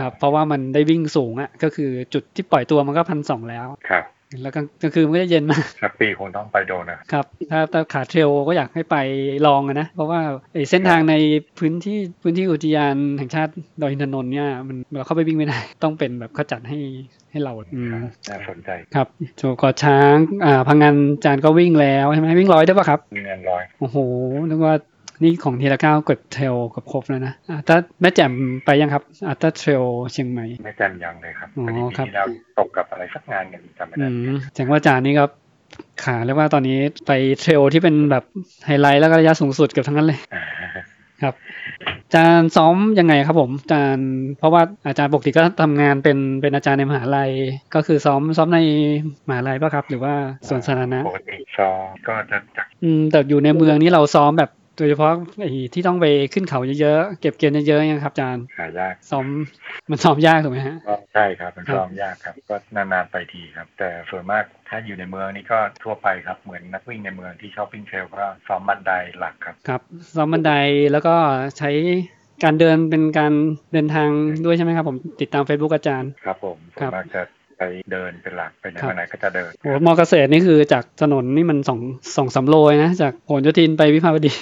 [0.00, 4.04] ครับเพราะว่ามันได้วิ่งสูงอะ่ะก็คือจุดที่ปล่อยตัวมันก็พันสองแล้วครับ
[4.42, 8.96] แล้วกลางกลางคืนมันก็จะเย็นมากสักปีคงต้องไปโดนนะครับครับถ้าถ้าขาเทรลก็อยากให้ไป
[9.46, 10.20] ลองอะนะ เพราะว่า
[10.54, 11.14] ไอ้เส้นทางใน
[11.58, 16.78] พื้นที่พื้นที่อุทยานแห่งชาติดอยอินทนนท์เนี่ยมันเราเข้าไปวิ่งไม่ได้ ต้องเป็นแบบเขาจัดให้
[17.30, 17.94] ให้เราอืม
[18.30, 20.14] น่าสนใจครับโจกอช้าง
[20.44, 23.96] อ่าพังงานจานก็วิ่งแล้วใช่ไหมวิ่งร้อยได้ปะครับเงินร้อยโอ้โห
[24.50, 24.74] นึกว่า
[25.22, 28.32] นี่ของทีละก้าวเกิด trail เกือบครบแล้วนะอ่าถ้าแม่แจ่ม
[28.64, 32.26] ไปยังครับ Ultra Trail เชียงใหม่แม่แจ่มยังเลยครับอ๋อพอดีครับปีที่แล้ว
[32.58, 35.24] ตกกับอะไรสักงานกันจำไม่อืได้มแสดงว่าอาจารย์นี่ก็
[36.04, 38.24] ขาเรียกว่าตอนนี้ไป trail ที่เป็นแบบ
[38.66, 40.44] ไฮไลท์แล้วก็ระยะสูงสุดเกือบทั้งนั้นเลยอ่า
[41.22, 41.34] ครับ
[42.06, 47.30] อาจารย์ซ้อมยังไงครับผมอาจารย์เพราะว่าอาจารย์ปกติก็ทำงานเป็นเป็นอาจารย์ในมหาลัย
[47.74, 48.58] ก็คือซ้อมซ้อมใน
[49.28, 50.14] มหาลัยป่ะครับ หรือว่า
[50.48, 59.26] ส่วนสาธารณะปกติซ้อมก็จะจักอืมแต่อยู่ในเมืองนี้เราซ้อมแบบ โดยเฉพาะไอ้ที่ต้องไปขึ้นเขาเยอะๆ เก็บเกียร์เยอะๆยังครับอาจารย์หายากซ้อม
[59.90, 69.80] มันซ้อมยากถูกไหมฮะก็ใช่ครับมันครับซ้อมยากครับ ก็นานๆไปทีครับ แต่ส่วนมากถ้าอยู่ในเมืองนี่ก็ทั่วไปครับเหมือนนักวิ่งในเมืองที่ชอบวิ่งเทรลก็ซ้อมบันไดหลักครับครับ
[70.16, 70.52] ซ้อมบันได
[70.92, 71.14] แล้วก็
[71.58, 71.70] ใช้
[72.44, 73.32] การเดินเป็นการ
[73.72, 74.08] เดินทาง
[74.44, 77.22] ด้วยใช่ไหมครับ ผมติดตาม Facebook อาจารย์ ครับผมส่ครัวนบมากจะ
[77.58, 81.80] ไปเดินเป็นหลักไปไหนครับมาไหนก็จะเดินโอ้มอเกษตรนี่คือจากถนนนี่มันสอง
[82.16, 84.32] สองสามโลเลยนะจากผลโยธินไปวิภาวดี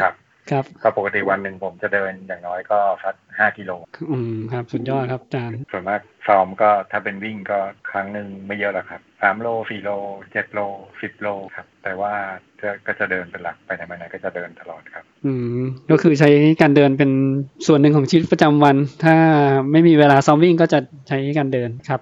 [0.00, 0.14] ครับ
[0.50, 3.70] ครับก็ปกติวันหนึ่งผมจะเดินอย่างน้อยก็สักห้ากิโล
[4.10, 7.58] อืมครับ สุดยอดครับอาจารย์ ส่วนมากซ้อมก็ถ้าเป็นวิ่งก็
[7.90, 9.90] ครั้งหนึ่งไม่เยอะหรอกครับ สามโลสี่โล
[10.32, 10.60] เจ็ดโล
[11.02, 12.12] สิบโลครับ แต่ว่า
[12.60, 16.30] จะก็จะเดินเป็นหลักไปไหนมาไหนก็จะเดินตลอดครับ อืมก็คือใช้
[16.62, 17.10] การเดินเป็น
[17.66, 19.16] ส่วนหนึ่งของชีวิตประจำวัน ถ้า
[19.72, 22.00] ไม่มีเวลาซ้อมวิ่งก็จะใช้การเดินครับ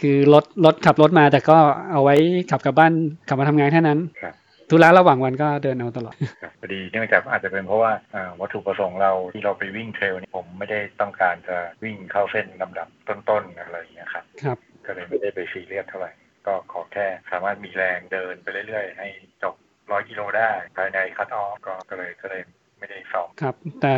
[0.00, 1.56] คือรถรถขับรถมาแต่ก็
[1.92, 2.16] เอาไว้
[2.50, 2.92] ขับกลับบ้าน
[3.28, 4.34] ขับมาทำงานแค่นั้นครับ
[4.70, 16.10] ธุระระหว่างวันก็เดินเอาตลอดครับพอดีเนื่องจากอาจจะเป็นเพราะว่าอ่าวัตถุประสงค์เราที่เราไปวิ่งเทรลนี่ผมไม่ได้ต้องการจะวิ่งเข้าเส้นลำดับต้นๆอะไรอย่างเงี้ยครับครับ ก็เลยไม่ได้ไปซีเรียสเท่าไหร่
[16.46, 19.08] ก็ขอแค่สามารถมีแรงเดินไปเรื่อยๆ ให้
[19.42, 19.54] จบ
[19.90, 22.42] ร้อยกิโลได้ภายในคัตออฟก็ก็เลยก็เลย
[22.78, 23.92] ไม่ได้ซ้อมครับ แต่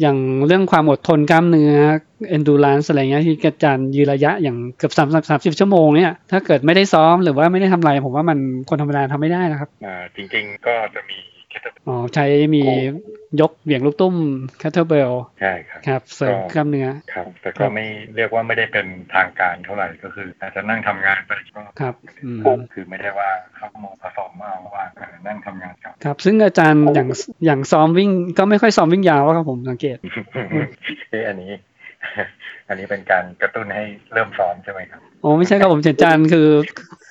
[0.00, 1.74] อย่างเรื่องความอดทนกล้ามเนื้อ
[2.36, 8.38] endurance อะไรเงี้ยที่อาจารย์ยืนระยะอย่างเกือบสามสามสิบชั่วโมงเนี่ยถ้าเกิดไม่ได้ซ้อมหรือว่าไม่ได้ทำอะไร ผมว่ามัน
[8.70, 11.37] คนธรรมดาทำไม่ได้นะครับอ่าจริง ๆ ก็จะมีแคต
[11.86, 12.62] อ๋อใช้มี
[13.40, 14.14] ยกเหวี่ยงลูกตุ้ม
[14.60, 17.84] kettlebell ใช่ครับครับ เสริมกล้ามเนื้อครับแต่ก็ไม่
[18.16, 22.40] เรียกว่าไม่ได้เป็นทางการเท่าไหร่ก็คือ อาจจะนั่งทำงานไปก็ครับอืม
[22.72, 27.08] คือไม่ได้ว่าเข้าโมผสมเอาว่าเออนั่งทำงานกับครับ ซึ่งอาจารย์อย่าง
[27.46, 29.96] อย่างซ้อมวิ่งก็ไม่ค่อยซ้อมวิ่งยาวครับผมสังเกต
[31.10, 31.52] เอ้อันนี้
[32.68, 36.48] อันนี้เป็นการกระตุ้นให้เริ่มซ้อมใช่ไหมครับโอ้ไม่ใช่ครับผมเห็นอาจารย์คือ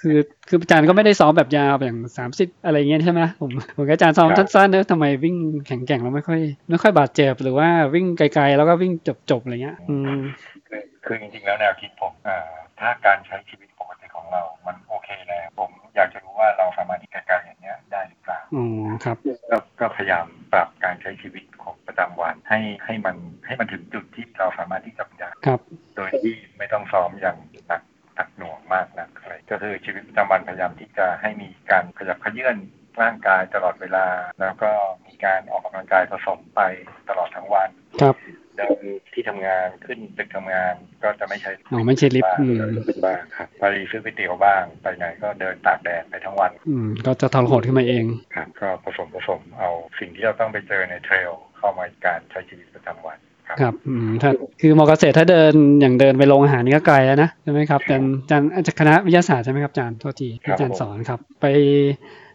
[0.01, 5.35] คือคืออาจารย์ก็ไม่ได้ซ้อมแบบยาวอย่างสามสิบอะไรเงี้ยใช่ไหมผมผมกับอาจารย์ซ้อมครับสั้นๆเนอะทำไมวิ่ง
[5.67, 8.93] แข็งแกร่งแล้วไม่ค่อย ไม่ค่อยบาดเจ็บหรือว่าวิ่งไกลๆ แล้วก็วิ่ง
[9.31, 10.21] จบๆอะไรเงี้ย อืม
[10.67, 12.47] คือคือจริงๆแล้วแนวคิดผมอ่า
[12.79, 18.65] ถ้าการใช้ชีวิตปกติของเรา มันโอเคแล้วผมอยากจะรู้ว่าเราสามารถที่จะการอย่างเนี้ยได้หรือเปล่าอ๋อ
[19.05, 19.17] ครับ
[19.51, 21.56] ก็ก็พยายามปรับการใช้ชีวิตของ
[21.87, 23.15] ประจำวันให้ให้มัน
[23.47, 25.59] ให้มันถึงจุดที่เราสามารถที่จะอยากครับ
[25.95, 27.81] โดยที่ไม่ต้องซ้อมอย่างหนัก
[28.15, 32.57] หนักหน่วงมากนักอะไรก็คือชีวิตประจำวันพยายามที่จะให้มีการขยับเขยื่อน
[33.01, 34.07] ร่างกายตลอดเวลา
[34.39, 34.71] แล้วก็
[35.07, 36.61] มีการออกกำลังกายผสมไป
[37.09, 37.69] ตลอดทั้งวัน
[38.01, 38.15] ครับ
[38.57, 40.73] เดินที่ทำงานขึ้นตึกทำงาน
[41.03, 49.69] ก็จะไม่ใช้อ๋อไม่ใช่ลิฟต์บ้างอืมเดินขึ้นบ้างครับไปซื้อก๋วยเตี๋ยวบ้างไปไหนก็เดินตากแดดไปทั้งวัน อืมก็จะทรหดขึ้นมาเองครับก็ผสมผสมเอา
[49.99, 53.17] สิ่งที่เราต้องไปเจอในเทรล เข้ามาในการใช้ชีวิตประจำวัน
[53.47, 61.45] ครับครับอืมถ้าคือมอเกษตรถ้าเดินอย่างเดินไปโรงอาหารนี่ก็ไกลแล้วนะใช่ไหมครับอาจารย์อาจารย์อาจารย์คณะวิทยาศาสตร์ใช่ไหมครับอาจารย์โทษทีที่อาจารย์สอนครับ ไป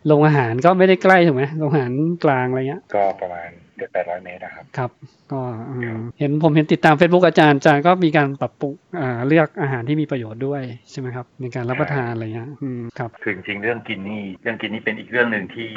[0.07, 1.93] โรงอาหารก็ไม่ได้ใกล้ถูกไหมโรงอาหาร
[2.25, 4.91] กลางอะไรเงี้ย ก็ประมาณเจ็ดแปดร้อยเมตรนะครับ ครับ
[5.33, 15.71] ก็อืมเห็นผมเห็นติดตาม Facebook อาจารย์อาจารย์ก็มีการปรับปรุงอ่าเลือกอาหารที่มีประโยชน์ด้วยใช่ไหมครับ ในการรับประทานอะไรเงี้ยอืมครับคือจริงๆเรื่องกินนี่เรื่องกินนี่เป็นอีกเรื่องหนึ่งที่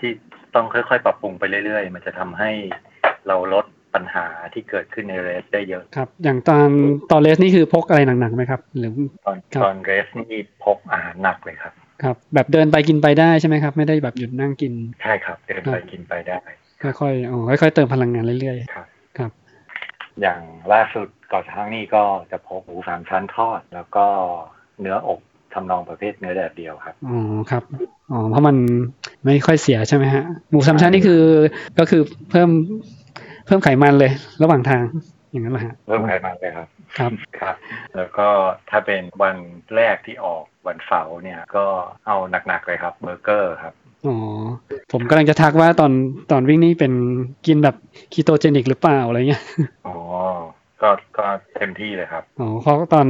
[0.00, 0.10] ที่
[0.54, 2.50] ต้องค่อยๆ ปรับปรุงไปเรื่อยๆ มันจะทำให้
[3.28, 6.68] เราลดปัญหาที่เกิดขึ้นในเรสได้เยอะครับ อย่างตอน
[7.10, 8.92] ตอนเลสนี่คือพกอะไรหนักๆไหมครับ หรือ
[9.26, 16.38] ตอนครับตอนเรสนี่พกอาหารหนักเลยครับครับ แบบเดินไปกินไปได้ใช่ไหมครับ ไม่ได้แบบหยุดนั่งกินใช่ครับ เดินไปกินไปได้
[16.82, 19.30] ค่อยๆอ๋อค่อยๆเติมพลังงานเรื่อยครับๆครับ
[20.20, 20.40] อย่าง
[20.72, 24.06] ล่าสุดก่อนช้างนี่ก็จะพกหมูสามชั้นทอด แล้วก็
[24.80, 25.20] เนื้ออบ
[25.54, 27.18] ทำนองประเภทเนื้อแดดเดียวครับ อ๋อ
[27.50, 27.62] ครับ
[28.10, 28.56] อ๋อ เพราะมัน
[29.24, 31.22] ไม่ค่อยเสียใช่ไหมฮะ หมูสามชั้นนี่คือ
[31.78, 32.48] ก็คือเพิ่ม
[33.01, 34.12] เพิ่มไขมันเลย
[34.42, 34.82] ระหว่างทาง
[35.30, 37.54] อย่างนั้นแหละฮะเพิ่มไขมันเลยครับครับครับ
[37.96, 38.28] แล้วก็
[38.70, 39.36] ถ้าเป็นวัน
[39.76, 41.64] แรกที่ออกวันเสาร์เนี่ย ก็
[42.06, 43.74] เอาหนักๆเลยครับเบอร์เกอร์ครับ
[44.06, 44.16] อ๋อ
[44.92, 45.92] ผมกำลังจะทักว่าตอน
[46.30, 46.92] ตอนวิ่งนี่เป็น
[47.46, 47.76] กินแบบ
[48.12, 49.44] ketogenic หรือเปล่าอะไรเงี้ย
[49.86, 49.96] อ๋อ
[50.82, 53.06] ก็ก็เต็มที่เลยครับอ๋อเพราะตอน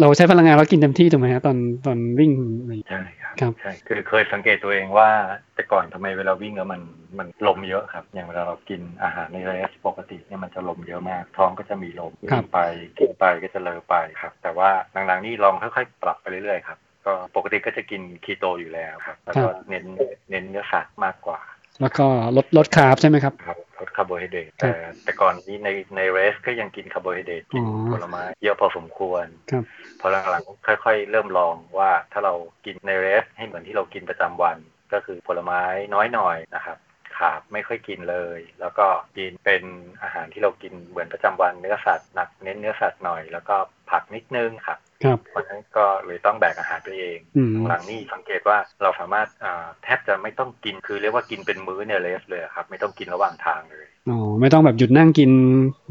[0.00, 5.08] เราใช้พลังงานเรากินเต็มที่ถูกไหมฮะตอนตอนวิ่งอะไรอย่างเงี้ยใช่ครับครับใช่คือเคยสังเกตตัวเองว่า
[5.54, 6.82] แต่ก่อนทำไมเวลาวิ่งแล้วมัน
[7.18, 12.60] มันลมเยอะครับ อย่างเวลาเรากินอาหารใน race ปกติเนี่ยมันจะลมเยอะมาก ท้องก็จะมีลมครับวิ่งไป
[12.98, 14.70] กินไปก็จะเรอไปครับ แต่ว่า
[15.06, 19.84] หลังๆนี่ลองค่อยๆ ปรับไปเรื่อยๆครับก็ปกติก็จะกินคีโตอยู่แล้วครับแล้วก็เน้น
[20.30, 21.40] เน้นเนื้อสัตว์มากกว่า
[21.80, 29.64] แล้วก็ลดลด carb ใช่ไหมครับครับ ลดคาร์โบไฮเดรตครัแต่บแต่ก่อนนี้ในใน race ก็ยังกินคาร์โบไฮเดรตกินอ๋อผลไม้เยอะพอสมควรครับ
[30.00, 34.58] พอหลังๆค่อย ๆ เริ่มลองว่าถ้าเรากินในเรสให้เหมือนที่เรากินประจำวัน
[34.92, 35.62] ก็คือผลไม้
[35.94, 36.78] น้อยหน่อยนะครับ
[37.20, 39.62] ขาบไม่ค่อยกินเลย แล้วก็กินเป็น
[40.02, 43.56] อาหารที่เรากินเหมือนประจำวันเนื้อสัตว์หนักเน้นเนื้อสัตว์หน่อย แล้วก็
[43.90, 55.30] ผักนิดนึงครับครับเพราะฉะนั้นก็เลยต้องแบกอาหารไปเองอืมหลังๆนี่สังเกตว่าเราสามารถอ่าแทบจะไม่ต้องกินคือเรียกว่ากินเป็นมื้อในเรสเลยครับ ไม่ต้องกินระหว่างทางเลยอ๋อไม่ต้องแบบหยุดนั่งกิน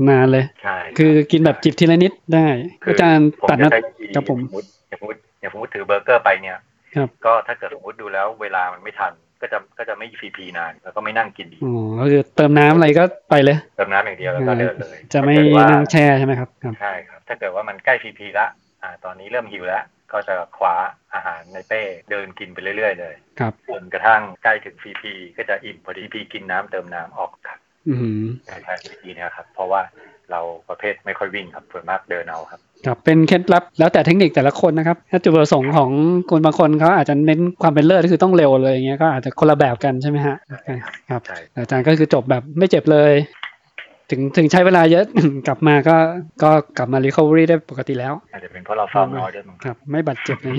[0.09, 2.47] นานเลยใช่รับคือกินแบบจิบทีละนิดได้
[2.83, 6.57] คืออาจารย์ผมตัดจะนะใช้วิธีครับผมสมมติอย่างสมมติอย่างสมมติถือเบอร์เกอร์ไปเนี่ย
[6.95, 18.47] ครับก็ถ้าเกิดสมมติดูแล้วเวลามันไม่ทัน ก็จะก็จะไม่ฟรีๆนาน แล้วก็ไม่นั่งกินดีกอ๋อก็คือเติมน้ำอะไรก็ไปเลย เติมน้ำอย่างเดียวแล้วก็เดินเลย จะไม่ถ้าเกิดว่านั่งแช่ใช่ไหมครับครับใช่ครับ ถ้าเกิดว่ามันใกล้ฟรีๆละ
[18.83, 20.75] อ่า ตอนนี้เริ่มหิวแล้วก็จะคว้า
[21.13, 29.81] อาหารในเป้เดินกินไปเรื่อยๆเลยครับจนกระทั่งใกล้ถึงฟรีๆก็จะอิ่มพอดีพีกินน้ำเติมน้ำออกครับอืมใช่ใช่วิธีเนี้ยครับ เพราะว่า
[30.31, 35.89] เราประเภทไม่ค่อยวิ่งครับส่วนมากเดินเอาครับ ครับเป็นเคล็ดลับแล้วแต่เทคนิคแต่ละคนนะครับถ้าจุดประสงค์ของ
[36.29, 40.35] คนบางคนเขาอาจจะเน้นความเป็นเลิศก็คือต้องเร็วเลยอย่างเงี้ยก็อาจจะคนละแบบกันใช่ไหมฮะ
[41.09, 43.13] ครับใช่อาจารย์ก็คือจบแบบไม่เจ็บเลย
[44.11, 45.05] ถึงถึงใช้เวลาเยอะ
[45.47, 45.97] กลับมาก็
[46.43, 50.57] ก็กลับมา recovery ได้ปกติแล้ว อาจจะเป็นเพราะเราซ้อมน้อยด้วยมั้งครับ ไม่บาดเจ็บเลย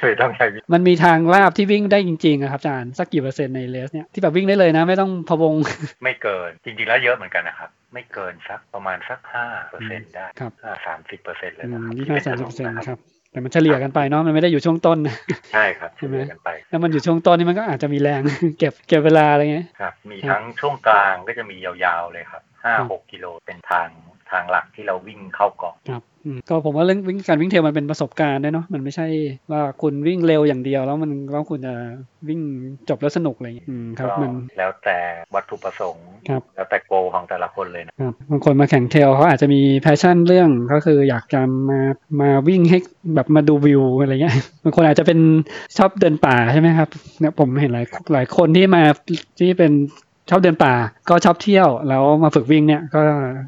[0.00, 5.54] เลยต้องใช้วิธีมันมีทางลาบที่วิ่งได้จริงๆอะครับอาจารย์สักกี่เปอร์เซ็นต์ในเลสเนี่ยที่แบบวิ่งได้เลยนะ ไม่ต้องพะวง
[6.04, 12.98] ไม่เกินจริงๆแล้วเยอะเหมือนกันนะครับ ไม่เกินสักประมาณสักห้าเปอร์เซ็นได้ครับห้าสามสิบเปอร์เซ็นต์เลยอืนะมครับยี่ที่ห้าเป็นสามสิบเปอร์เซ็นต์ถนนครับ
[13.34, 14.98] แต่มันเฉลี่ยกันไปเนาะมันไม่ได้อยู่ช่วงต้น
[15.52, 18.20] ใช่ครับใช่ไหมเฉลี่ยกันไปแล้วมันอยู่ช่วงต้นนี่มันก็อาจจะมีแรง
[18.58, 23.88] เก็บเก็บเวลาอะไรเงี้ยครับมีครับทั้งช่วงกลางก็จะมียาวๆเลยครับห้าครับหกกิโลเป็นทาง
[24.34, 29.06] ทางหลักที่เราวิ่งเข้าเกาะครับอืมก็ผมว่าเรื่องวิ่งการวิ่งเทรลมันเป็นประสบการณ์ด้วยเนาะมันไม่ใช่
[29.50, 31.74] ว่าคุณวิ่งเร็วอย่างเดียว แล้วมันแล้วคุณจะ
[32.28, 32.40] วิ่ง
[32.88, 34.98] จบแล้วสนุกอะไรอย่างเงี้ยอืมครับก็มันแล้วแต่
[35.34, 41.80] วัตถุประสงค์ครับแล้วแต่ goal ของแต่ละคนเลยนะครับบางคนมาแข่ง trail เขาอาจจะมี passion เรื่องก็คืออยากจะมา
[42.20, 42.78] มาวิ่งให้
[43.14, 45.18] แบบมาดูวิวอะไรเงี้ยบางคนอาจจะเป็น
[45.76, 46.88] ชอบเดินป่าใช่ไหมครับ
[47.20, 48.82] เนี่ยผมเห็นหลายหลายคนที่มา
[49.38, 49.72] ที่เป็น
[50.30, 50.72] ชอบเดินป่า
[51.08, 53.00] ก็ชอบเที่ยวแล้วมาฝึกวิ่งเนี่ยก็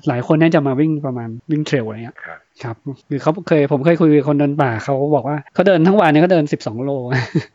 [0.09, 2.77] หลายคนเนี่ยจะมาวิ่งประมาณวิ่ง trail อะไรเงี้ยครับครับ
[3.09, 6.91] คือเขาเคยผมเคยคุยกับคนเดินป่าเขาบอกว่าเขาเดินทั้งวันเนี่ยเขาเดิน 12 โล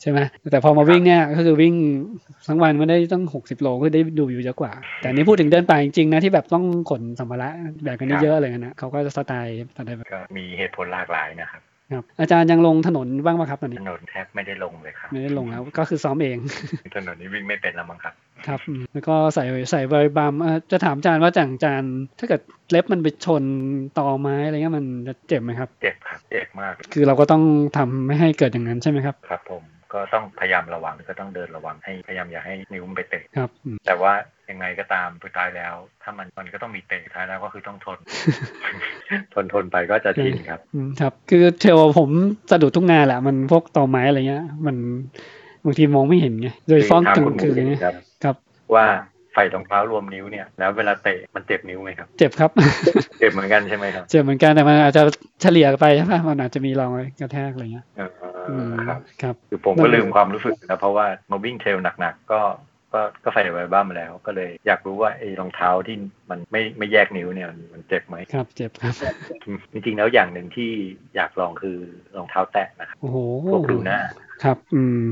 [0.01, 0.19] ใช่ไหม
[0.51, 1.73] แต่พอมาวิ่งเนี่ยก็คือวิ่ง
[2.47, 7.49] ทั้งวันไม่ได้ต้อง 60 โลก็ได้ดูอยู่เยอะกว่า แต่อันนี้พูดถึงเดินป่าจริงๆนะที่แบบต้องขนสัมภาระ
[7.83, 16.37] แบบกันเยอะๆอะไรเงี้ยนะเขาก็จะสไตล์สไตล์แบบก็มีเหตุผลหลากหลายนะครับ ครับอาจารย์ยังลงถนนบ้างไหมครับตอนถนี้นนแทบไม่ได้ลงเลยครับ ไม่ได้ลงแล้วก็คือซ้อมเอง
[16.95, 18.13] ถนนนี้วิ่งไม่เป็นแล้วมั้งครับ
[18.47, 21.83] ครับอืมแล้วก็ใส่ใส่ไวบัมเอ่อจะถามอาจารย์ว่าจางจาน
[22.19, 23.43] ถ้าเกิดเล็บมันไปชน
[23.97, 27.43] ตอไม้อะไรเงี้ยมันจะเจ็บไหมครับ เจ็บครับเจ็บมาก คือเราก็ต้อง
[27.77, 34.13] ทำไม่ให้เกิดอย่างนั้นใช่ไหมครับ ครับผม ก็ต้องพยายามระวังก็ต้องเดินระวังให้พยายามอย่าให้นิ้วมันไปเตะครับอืมแต่ว่า
[34.49, 35.73] ยังไงก็ตามสุดท้ายแล้ว
[36.03, 37.97] ถ้ามันมันก็ต้องมีเตะสุดท้ายแล้วก็คือต้องทน
[39.33, 42.09] ทนทนไปก็จะชินครับอืมครับ คือเทรลผม
[42.51, 44.75] สะดุดทุกงานแหละมันพวกตอไม้อะไรเงี้ย มัน
[45.65, 48.35] บางทีมองไม่เห็นไงโดยเฉพาะถามกลาคุณงหมูคืนเห็นเนี่ยครับ ครับ
[48.75, 48.85] ว่า
[49.33, 52.51] ใส่รองเท้ารวมนิ้วเนี่ยแล้วเวลาเตะมันเจ็บนิ้วไหมครับ เจ็บครับ
[53.19, 55.03] เจ็บเหมือนกันใช่ไหมครับ เจ็บเหมือนกันแต่มันอาจจะ
[55.41, 58.09] เฉลี่ยไปใช่ปะมันอาจจะมีรองกระแทกอะไรเงี้ยเออ
[58.49, 62.41] อืมครับครับคือผมก็ลืมความรู้สึกนะเพราะว่ามาวิ่งเทรลหนักๆก็
[62.93, 65.95] ก็ก็ใส่ไว้บ้างมาแล้ว ก็เลยอยากรู้ว่าไอ้รองเท้าที่
[66.29, 68.95] มันไม่ไม่แยกนิ้วเนี่ยมันมันเจ็บไหมครับ เจ็บครับ
[69.71, 70.69] จริงๆแล้วอย่างหนึ่งที่
[71.15, 71.77] อยากลองคือ
[72.17, 73.17] รองเท้าแตะนะครับโอ้โห
[73.51, 73.99] พวกดูหน้า
[74.43, 75.03] ครับ อืม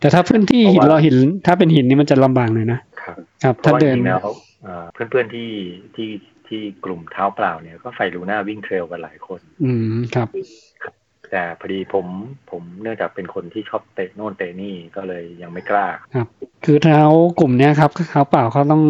[0.00, 4.26] แต่ถ้าพื้นที่หินเพราะว่าเราหิน ถ้าเป็นหินนี่มันจะลำบากหน่อยนะ ครับครับเพถ้าราะว่าจเดินริงๆแล้ว
[4.62, 5.50] เอ่อเพื่อนๆที่
[5.96, 6.10] ที่
[6.48, 10.28] ที่กลุ่มเท้าเปล่าเนี่ยก็ใส่ลูน่าวิ่งเทรลกันหลายคน อืมครับ
[11.30, 12.06] แต่พอดีผม
[12.50, 16.26] ผมเนื่องจากเป็นคนที่ชอบเตะโน่นเตะนี่ก็เลยยังไม่กล้า ครับ
[16.64, 17.00] คือเท้า
[17.40, 18.82] กลุ่มเนี้ยครับเท้าเปล่าเขาต้อง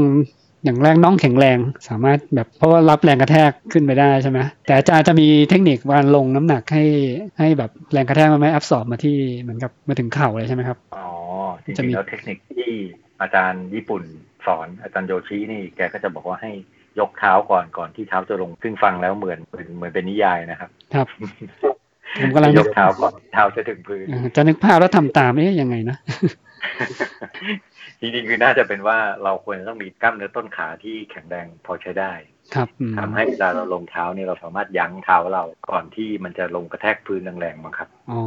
[0.64, 6.84] อย่างแรกน้องแข็งแรงสามารถแบบเพราะว่ารับแรงกระแทกขึ้นไปได้ใช่ไหมแต่อาจารย์จะมีเทคนิคการลงน้ำหนักให้
[7.38, 11.06] ให้แบบแรงกระแทกมันไม่แอบสอบมาที่เหมือนกับมาถึงเข่าเลยใช่ไหมครับอ๋อ
[11.66, 12.72] จจะริมีงๆแล้วเทคนิคที่
[13.20, 14.02] อาจารย์ญี่ปุ่น
[14.46, 16.52] สอนอาจารย์โยชินี่แกก็จะบอกว่าให้
[17.00, 21.06] ยกเท้าก่อนก่อนที่เท้าจะลง ซึ่งฟังแล้วเหมือนเหมือนเหมือนเป็นนิยายนะครับ ครับ
[22.20, 25.96] ผมกำลังยกเท้าก่อนเท้าจะถึงพื้นเอ่อจะนึกภาพแล้วทำตามเอ๊ะยังไงนะ
[28.00, 32.12] จริงๆคือน่าจะเป็นว่าเราควรจะต้องมีกล้ามเนื้อต้นขาที่แข็งแรงพอใช้ได้
[32.54, 38.20] ครับอืมทำให้เวลาเราลงเท้าเนี่ยเราสามารถยั้งเท้าเราก่อนที่มันจะลงกระแทกพื้นแรงๆมั้งครับอ๋อ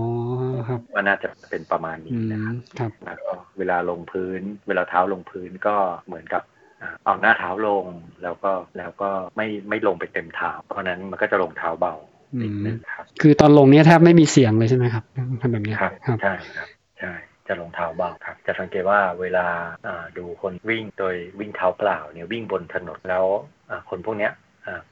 [0.70, 5.76] ครับว่าน่าจะเป็นประมาณอืนี้มนะครับครับแล้วก็เวลาลงพื้น เวลาเท้าลงพื้นก็
[6.08, 6.44] เหมือนกับ
[6.82, 7.86] อ่าเอาหน้าเท้าลง
[8.24, 11.94] แล้วก็แล้วก็ไม่ไม่ลงไปเต็มเท้าเพราะฉะนั้นมันก็จะลงเท้าเบา
[12.34, 15.04] อืนิดมนึงครับ คือตอนลงเนี้ยแทบไม่มีเสียงเลยใช่ไหมครับ
[15.42, 17.14] ทำแบบเนี้ยครับครับใช่ครับใช่
[17.48, 23.26] จะลงเท้าเบาครับ จะสังเกตว่าเวลาาดูคนวิ่งโดยวิ่งเท้าเปล่าเนี่ยวิ่งบนถนนแล้ว
[23.90, 24.32] คนพวกเนี้ย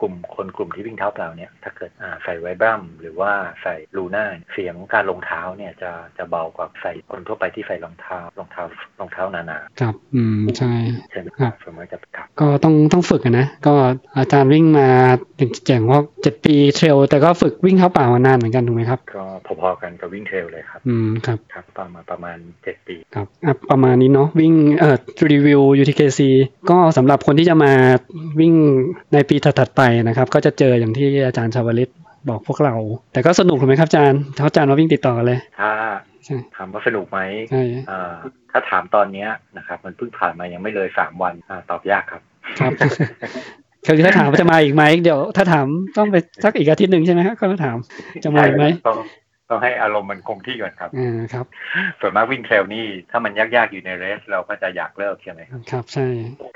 [0.01, 8.63] กลุ่มคนกลุ่มที่วิ่งเท้าเปล่าเนี่ยถ้าเกิดอ่าใส่ไวบรัมหรือว่าใส่ลูน่าเสียงการลงเท้าเนี่ยจะจะเบากว่าใส่คนทั่วไปที่ใส่รองเท้ารองเท้า
[8.99, 13.73] รองเท้าหนาครับอืมใช่ๆใช่ไหมครับส่วนมากจะครับก็ต้องต้องฝึกอะนะก็
[14.17, 14.87] อาจารย์วิ่งมา
[15.39, 19.25] ถึงแจ่งว่าเจ็ดปีเทรลแต่ก็ฝึกวิ่งเข้าป่ามานานเหมือนกันถูกไหมครับก็
[19.61, 24.97] พอๆกันกับวิ่งเทรลเลยครับอืมครับครับประมาณประมาณเจ็ดปีครับอะประมาณนี้เนาะวิ่งเอ่อ
[25.31, 26.21] รีวิว UTKC
[26.69, 27.71] ก็สำหรับคนที่จะมา
[28.39, 28.53] วิ่ง
[29.13, 31.91] ในปีถัดๆไปนะครับ ก็จะเจออย่างที่อาจารย์ชาวลิต
[32.29, 32.75] บอกพวกเรา
[33.13, 35.71] แต่ก็สนุกถูกไหมครับอาจารย์ถ้าอาจารย์มาวิ่งติดต่อกันเลยถ้า
[36.25, 37.19] ใช่ถามว่าสนุกไหม
[37.51, 38.13] ใช่อ่า
[38.51, 42.21] ถ้าถามตอนเนี้ยนะครับ มันเพิ่งผ่านมายังไม่เลยสามวันอ่าตอบยากครับ
[42.59, 42.71] ครับ
[43.85, 47.77] คือถ้าถามว่าจะมาอีกไหมเดี๋ยว ถ้าถามต้องไปสักอีกอาทิตย์หนึ่งใช่ไหมครับก็มาถาม
[48.23, 48.97] จะมาอีกไหมต้อง
[49.49, 51.45] ต้องให้อารมณ์มันคงที่ก่อนครับอ่าครับ
[51.99, 56.05] ส่วนมากวิ่งเทรลนี่ถ้ามันยากๆอยู่ในเรส เราก็จะอยากเลิกใช่ไหมครับครับใช่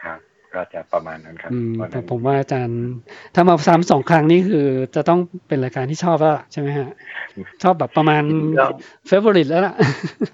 [0.03, 0.19] ครับ
[0.53, 2.81] ก็จะประมาณนั้นครับอืมเพราะฉะแต่นั้นผมว่าอาจารย์
[3.35, 6.89] ถ้ามาซ้ำสองครั้งนี่คือ จะต้องเป็นรายการที่ชอบแล้วล่ะใช่ไหมฮะ
[7.63, 8.23] ชอบแบบประมาณ
[8.59, 8.67] ก็
[9.07, 9.75] เฟเวอริตแล้วล่ะ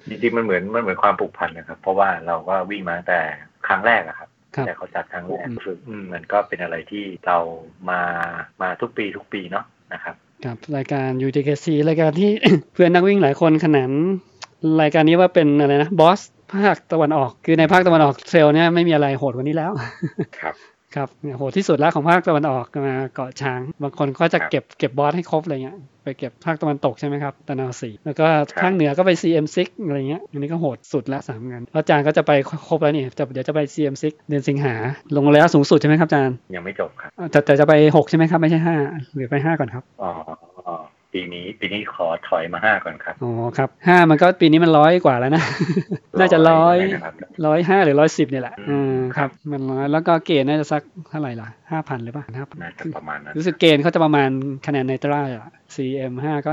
[0.10, 3.20] จริงๆมันเหมือนมันเหมือนความผูกพันนะครับ เพราะว่าเราก็วิ่งมาตั้งแต่
[3.68, 7.38] ครั้งแรกอะครับครับแต่เขาจัดครั้งแรกอืมรู้สึกอืมมันก็เป็นอะไรที่เรา
[7.90, 8.02] มา
[8.62, 10.16] มาทุกปีทุกปีเนาะนะครับ
[10.46, 12.32] กับรายการ UTKC รายการที่
[12.74, 13.92] เพื่อนนักวิ่งหลายคนขนาน
[14.82, 16.22] รายการนี้ว่าเป็นอะไรนะบอส
[16.54, 19.72] ภาคตะวันออก คือในภาคตะวันออกเทรลเนี่ยไม่มีอะไรโหดกว่านี้แล้ว
[20.40, 20.56] ครับ
[20.96, 28.26] ครับเนี่ยโหที่สุดแล้วของภาคตะวันออกมาเกาะช้าง บางคนก็จะครับเก็บเก็บบอสให้ครบอะไรเงี้ยไปเก็บภาคตะวันตกใช่ไหมครับตะนาวสีแล้วก็
[28.62, 32.32] ข้างเหนือก็ไป CM6 อะไรเงี้ยอันนี้ก็โหดสุดละสามงานแล้วอาจารย์ก็จะไป
[32.68, 34.74] ครบแล้วนี่จะเดี๋ยวจะไป CM6 เดือนสิงหา
[35.16, 38.76] ลงระยะสูงสุดใช่ไหมครับอาจารย์ยังไม่จบครับอ่าแต่แต่จะไปหกใช่ไหมครับไม่ใช่ห้า
[39.16, 40.12] หรือไปห้าก่อนครับอ๋อ
[40.68, 40.76] อ๋อ
[41.16, 45.44] ปีนี้ ปีนี้ขอถอยมาห้าก่อนครับอ๋อครับห้ามันก็ปีนี้มันร้อยกว่าแล้วนะ
[46.20, 47.14] น่าจะร้อยนะครับ
[47.48, 54.30] ร้อยห้าหรือร้อยสิบเนี่ยแหละอือืมมครับ มันร้อยแล้วก็เกณฑ์น่าจะสักเท่าไหร่ล่ะห้าพันหรือเปล่าห้าพันน่าจะประมาณนั้นรู้สึกเกณฑ์เขาจะประมาณ
[54.66, 56.52] คะแนนในตราอะ CM ห้าก็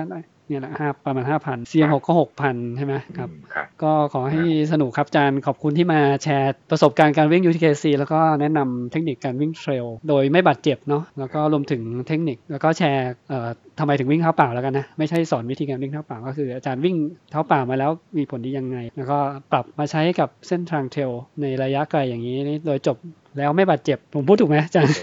[0.52, 4.42] เนี่ยแหละห้าประมาณห้าพัน CM หกก็หกพันใช่ไหมครับอืมครับก็ขอให้
[4.72, 13.48] สนุกครับอาจารย์ขอบคุณที่มาแชร์ประสบการณ์การวิ่ง UTKC แล้วก็แนะนำเทคนิคการวิ่งเทรลโดยไม่บาดเจ็บเนาะแล้วก็รวมถึงเทคนิคแล้วก็แชร์เอ่อ
[13.78, 16.96] ทำไมถึงวิ่งเท้าเปล่าแล้วกันนะไม่ใช่สอนวิธีการวิ่งเท้าเปล่าก็คืออาจารย์วิ่ง
[17.30, 19.18] เท้าเปล่ามาแล้วมีผลดียังไง แล้วก็
[19.52, 22.36] ปรับมาใช้กับเส้นทางเทรลในระยะไกลอย่างนี้
[22.66, 22.96] โดยจบ
[23.38, 24.94] แล้วไม่บาดเจ็บผมพูดถูกไหมอาจารย์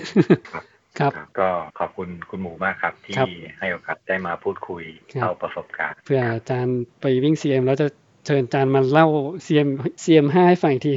[0.99, 3.27] ครับครับก็ขอบคุณคุณหมูมากครับ ที่ครับ
[3.59, 7.87] ให้โอกาสได้มาพูดคุยครับเล่าประสบการณ์เพื่ออาจารย์ไปวิ่ง CM แล้วจะ
[8.25, 9.07] เชิญอาจารย์มาเล่า
[9.45, 9.69] CM
[10.03, 10.93] CM 5ให้ฟังอีกที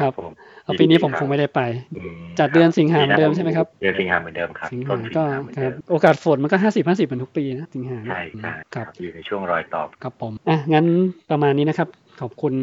[0.00, 0.32] ครับผม
[0.64, 1.60] เอาปีนี้ผมยิดีคงไม่ได้ไป
[1.96, 10.86] อืมจัดเดือนสิงหาปีเหมือนเดิมใช่ไหมครับเดือนสิงหาเหมือนเดิมครับสิงต้หานสิงก็หาเหมือนครัเดิบมโอกาสฝนมันก็ห้าสิบห้าสิบเป็นทุกปีนะสิงหาใช่ใช่ครับอยู่ในช่วงรอยต่อครับผมอะงั้น
[11.30, 11.88] ประมาณนี้นะครับ
[12.20, 12.54] ขอบคุณ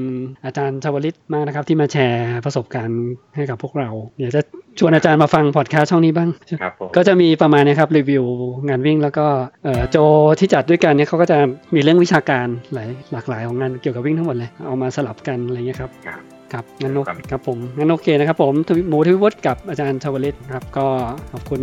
[0.45, 3.01] อาจารย์ชาวลิตมากนะครับ ที่มาแชร์ประสบการณ์
[3.35, 4.41] ให้กับพวกเรา เดี๋ยวจะ
[4.79, 6.29] ชวนอาจารย์มาฟังพอดแคสต์ช่องนี้บ้าง
[6.61, 8.23] ครับผมก็จะมีประมาณเนี้ครับรีวิว
[8.67, 9.25] งานวิ่งแล้วก็
[9.63, 9.97] เอ่อโจ
[10.39, 11.37] ที่จัดด้วยกันเนี่ยเขาก็จะ
[11.75, 16.21] มีเรื่องวิชาการหลายหลากหลายของงานเกี่ยวกับวิ่งทั้งหมดเลย เอามาสลับกันอะไรเงี้ยครับครับ
[16.53, 20.85] ครับงั้นโอเคครับครับผมงั้นโอเคนะครับผมทวิหมูทวิวุฒิกับอาจารย์ชาวลิตครับก็
[21.31, 21.61] ขอบคุณ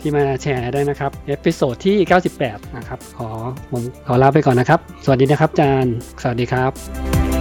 [0.00, 1.96] ที่มาแชร์ด้วยนะครับ episode ที่
[2.36, 3.28] 98 นะครับ ขอ
[3.70, 7.31] ผมขอลาไปก่อนนะครับ สวัสดีนะครับอาจารย์ สวัสดีครับ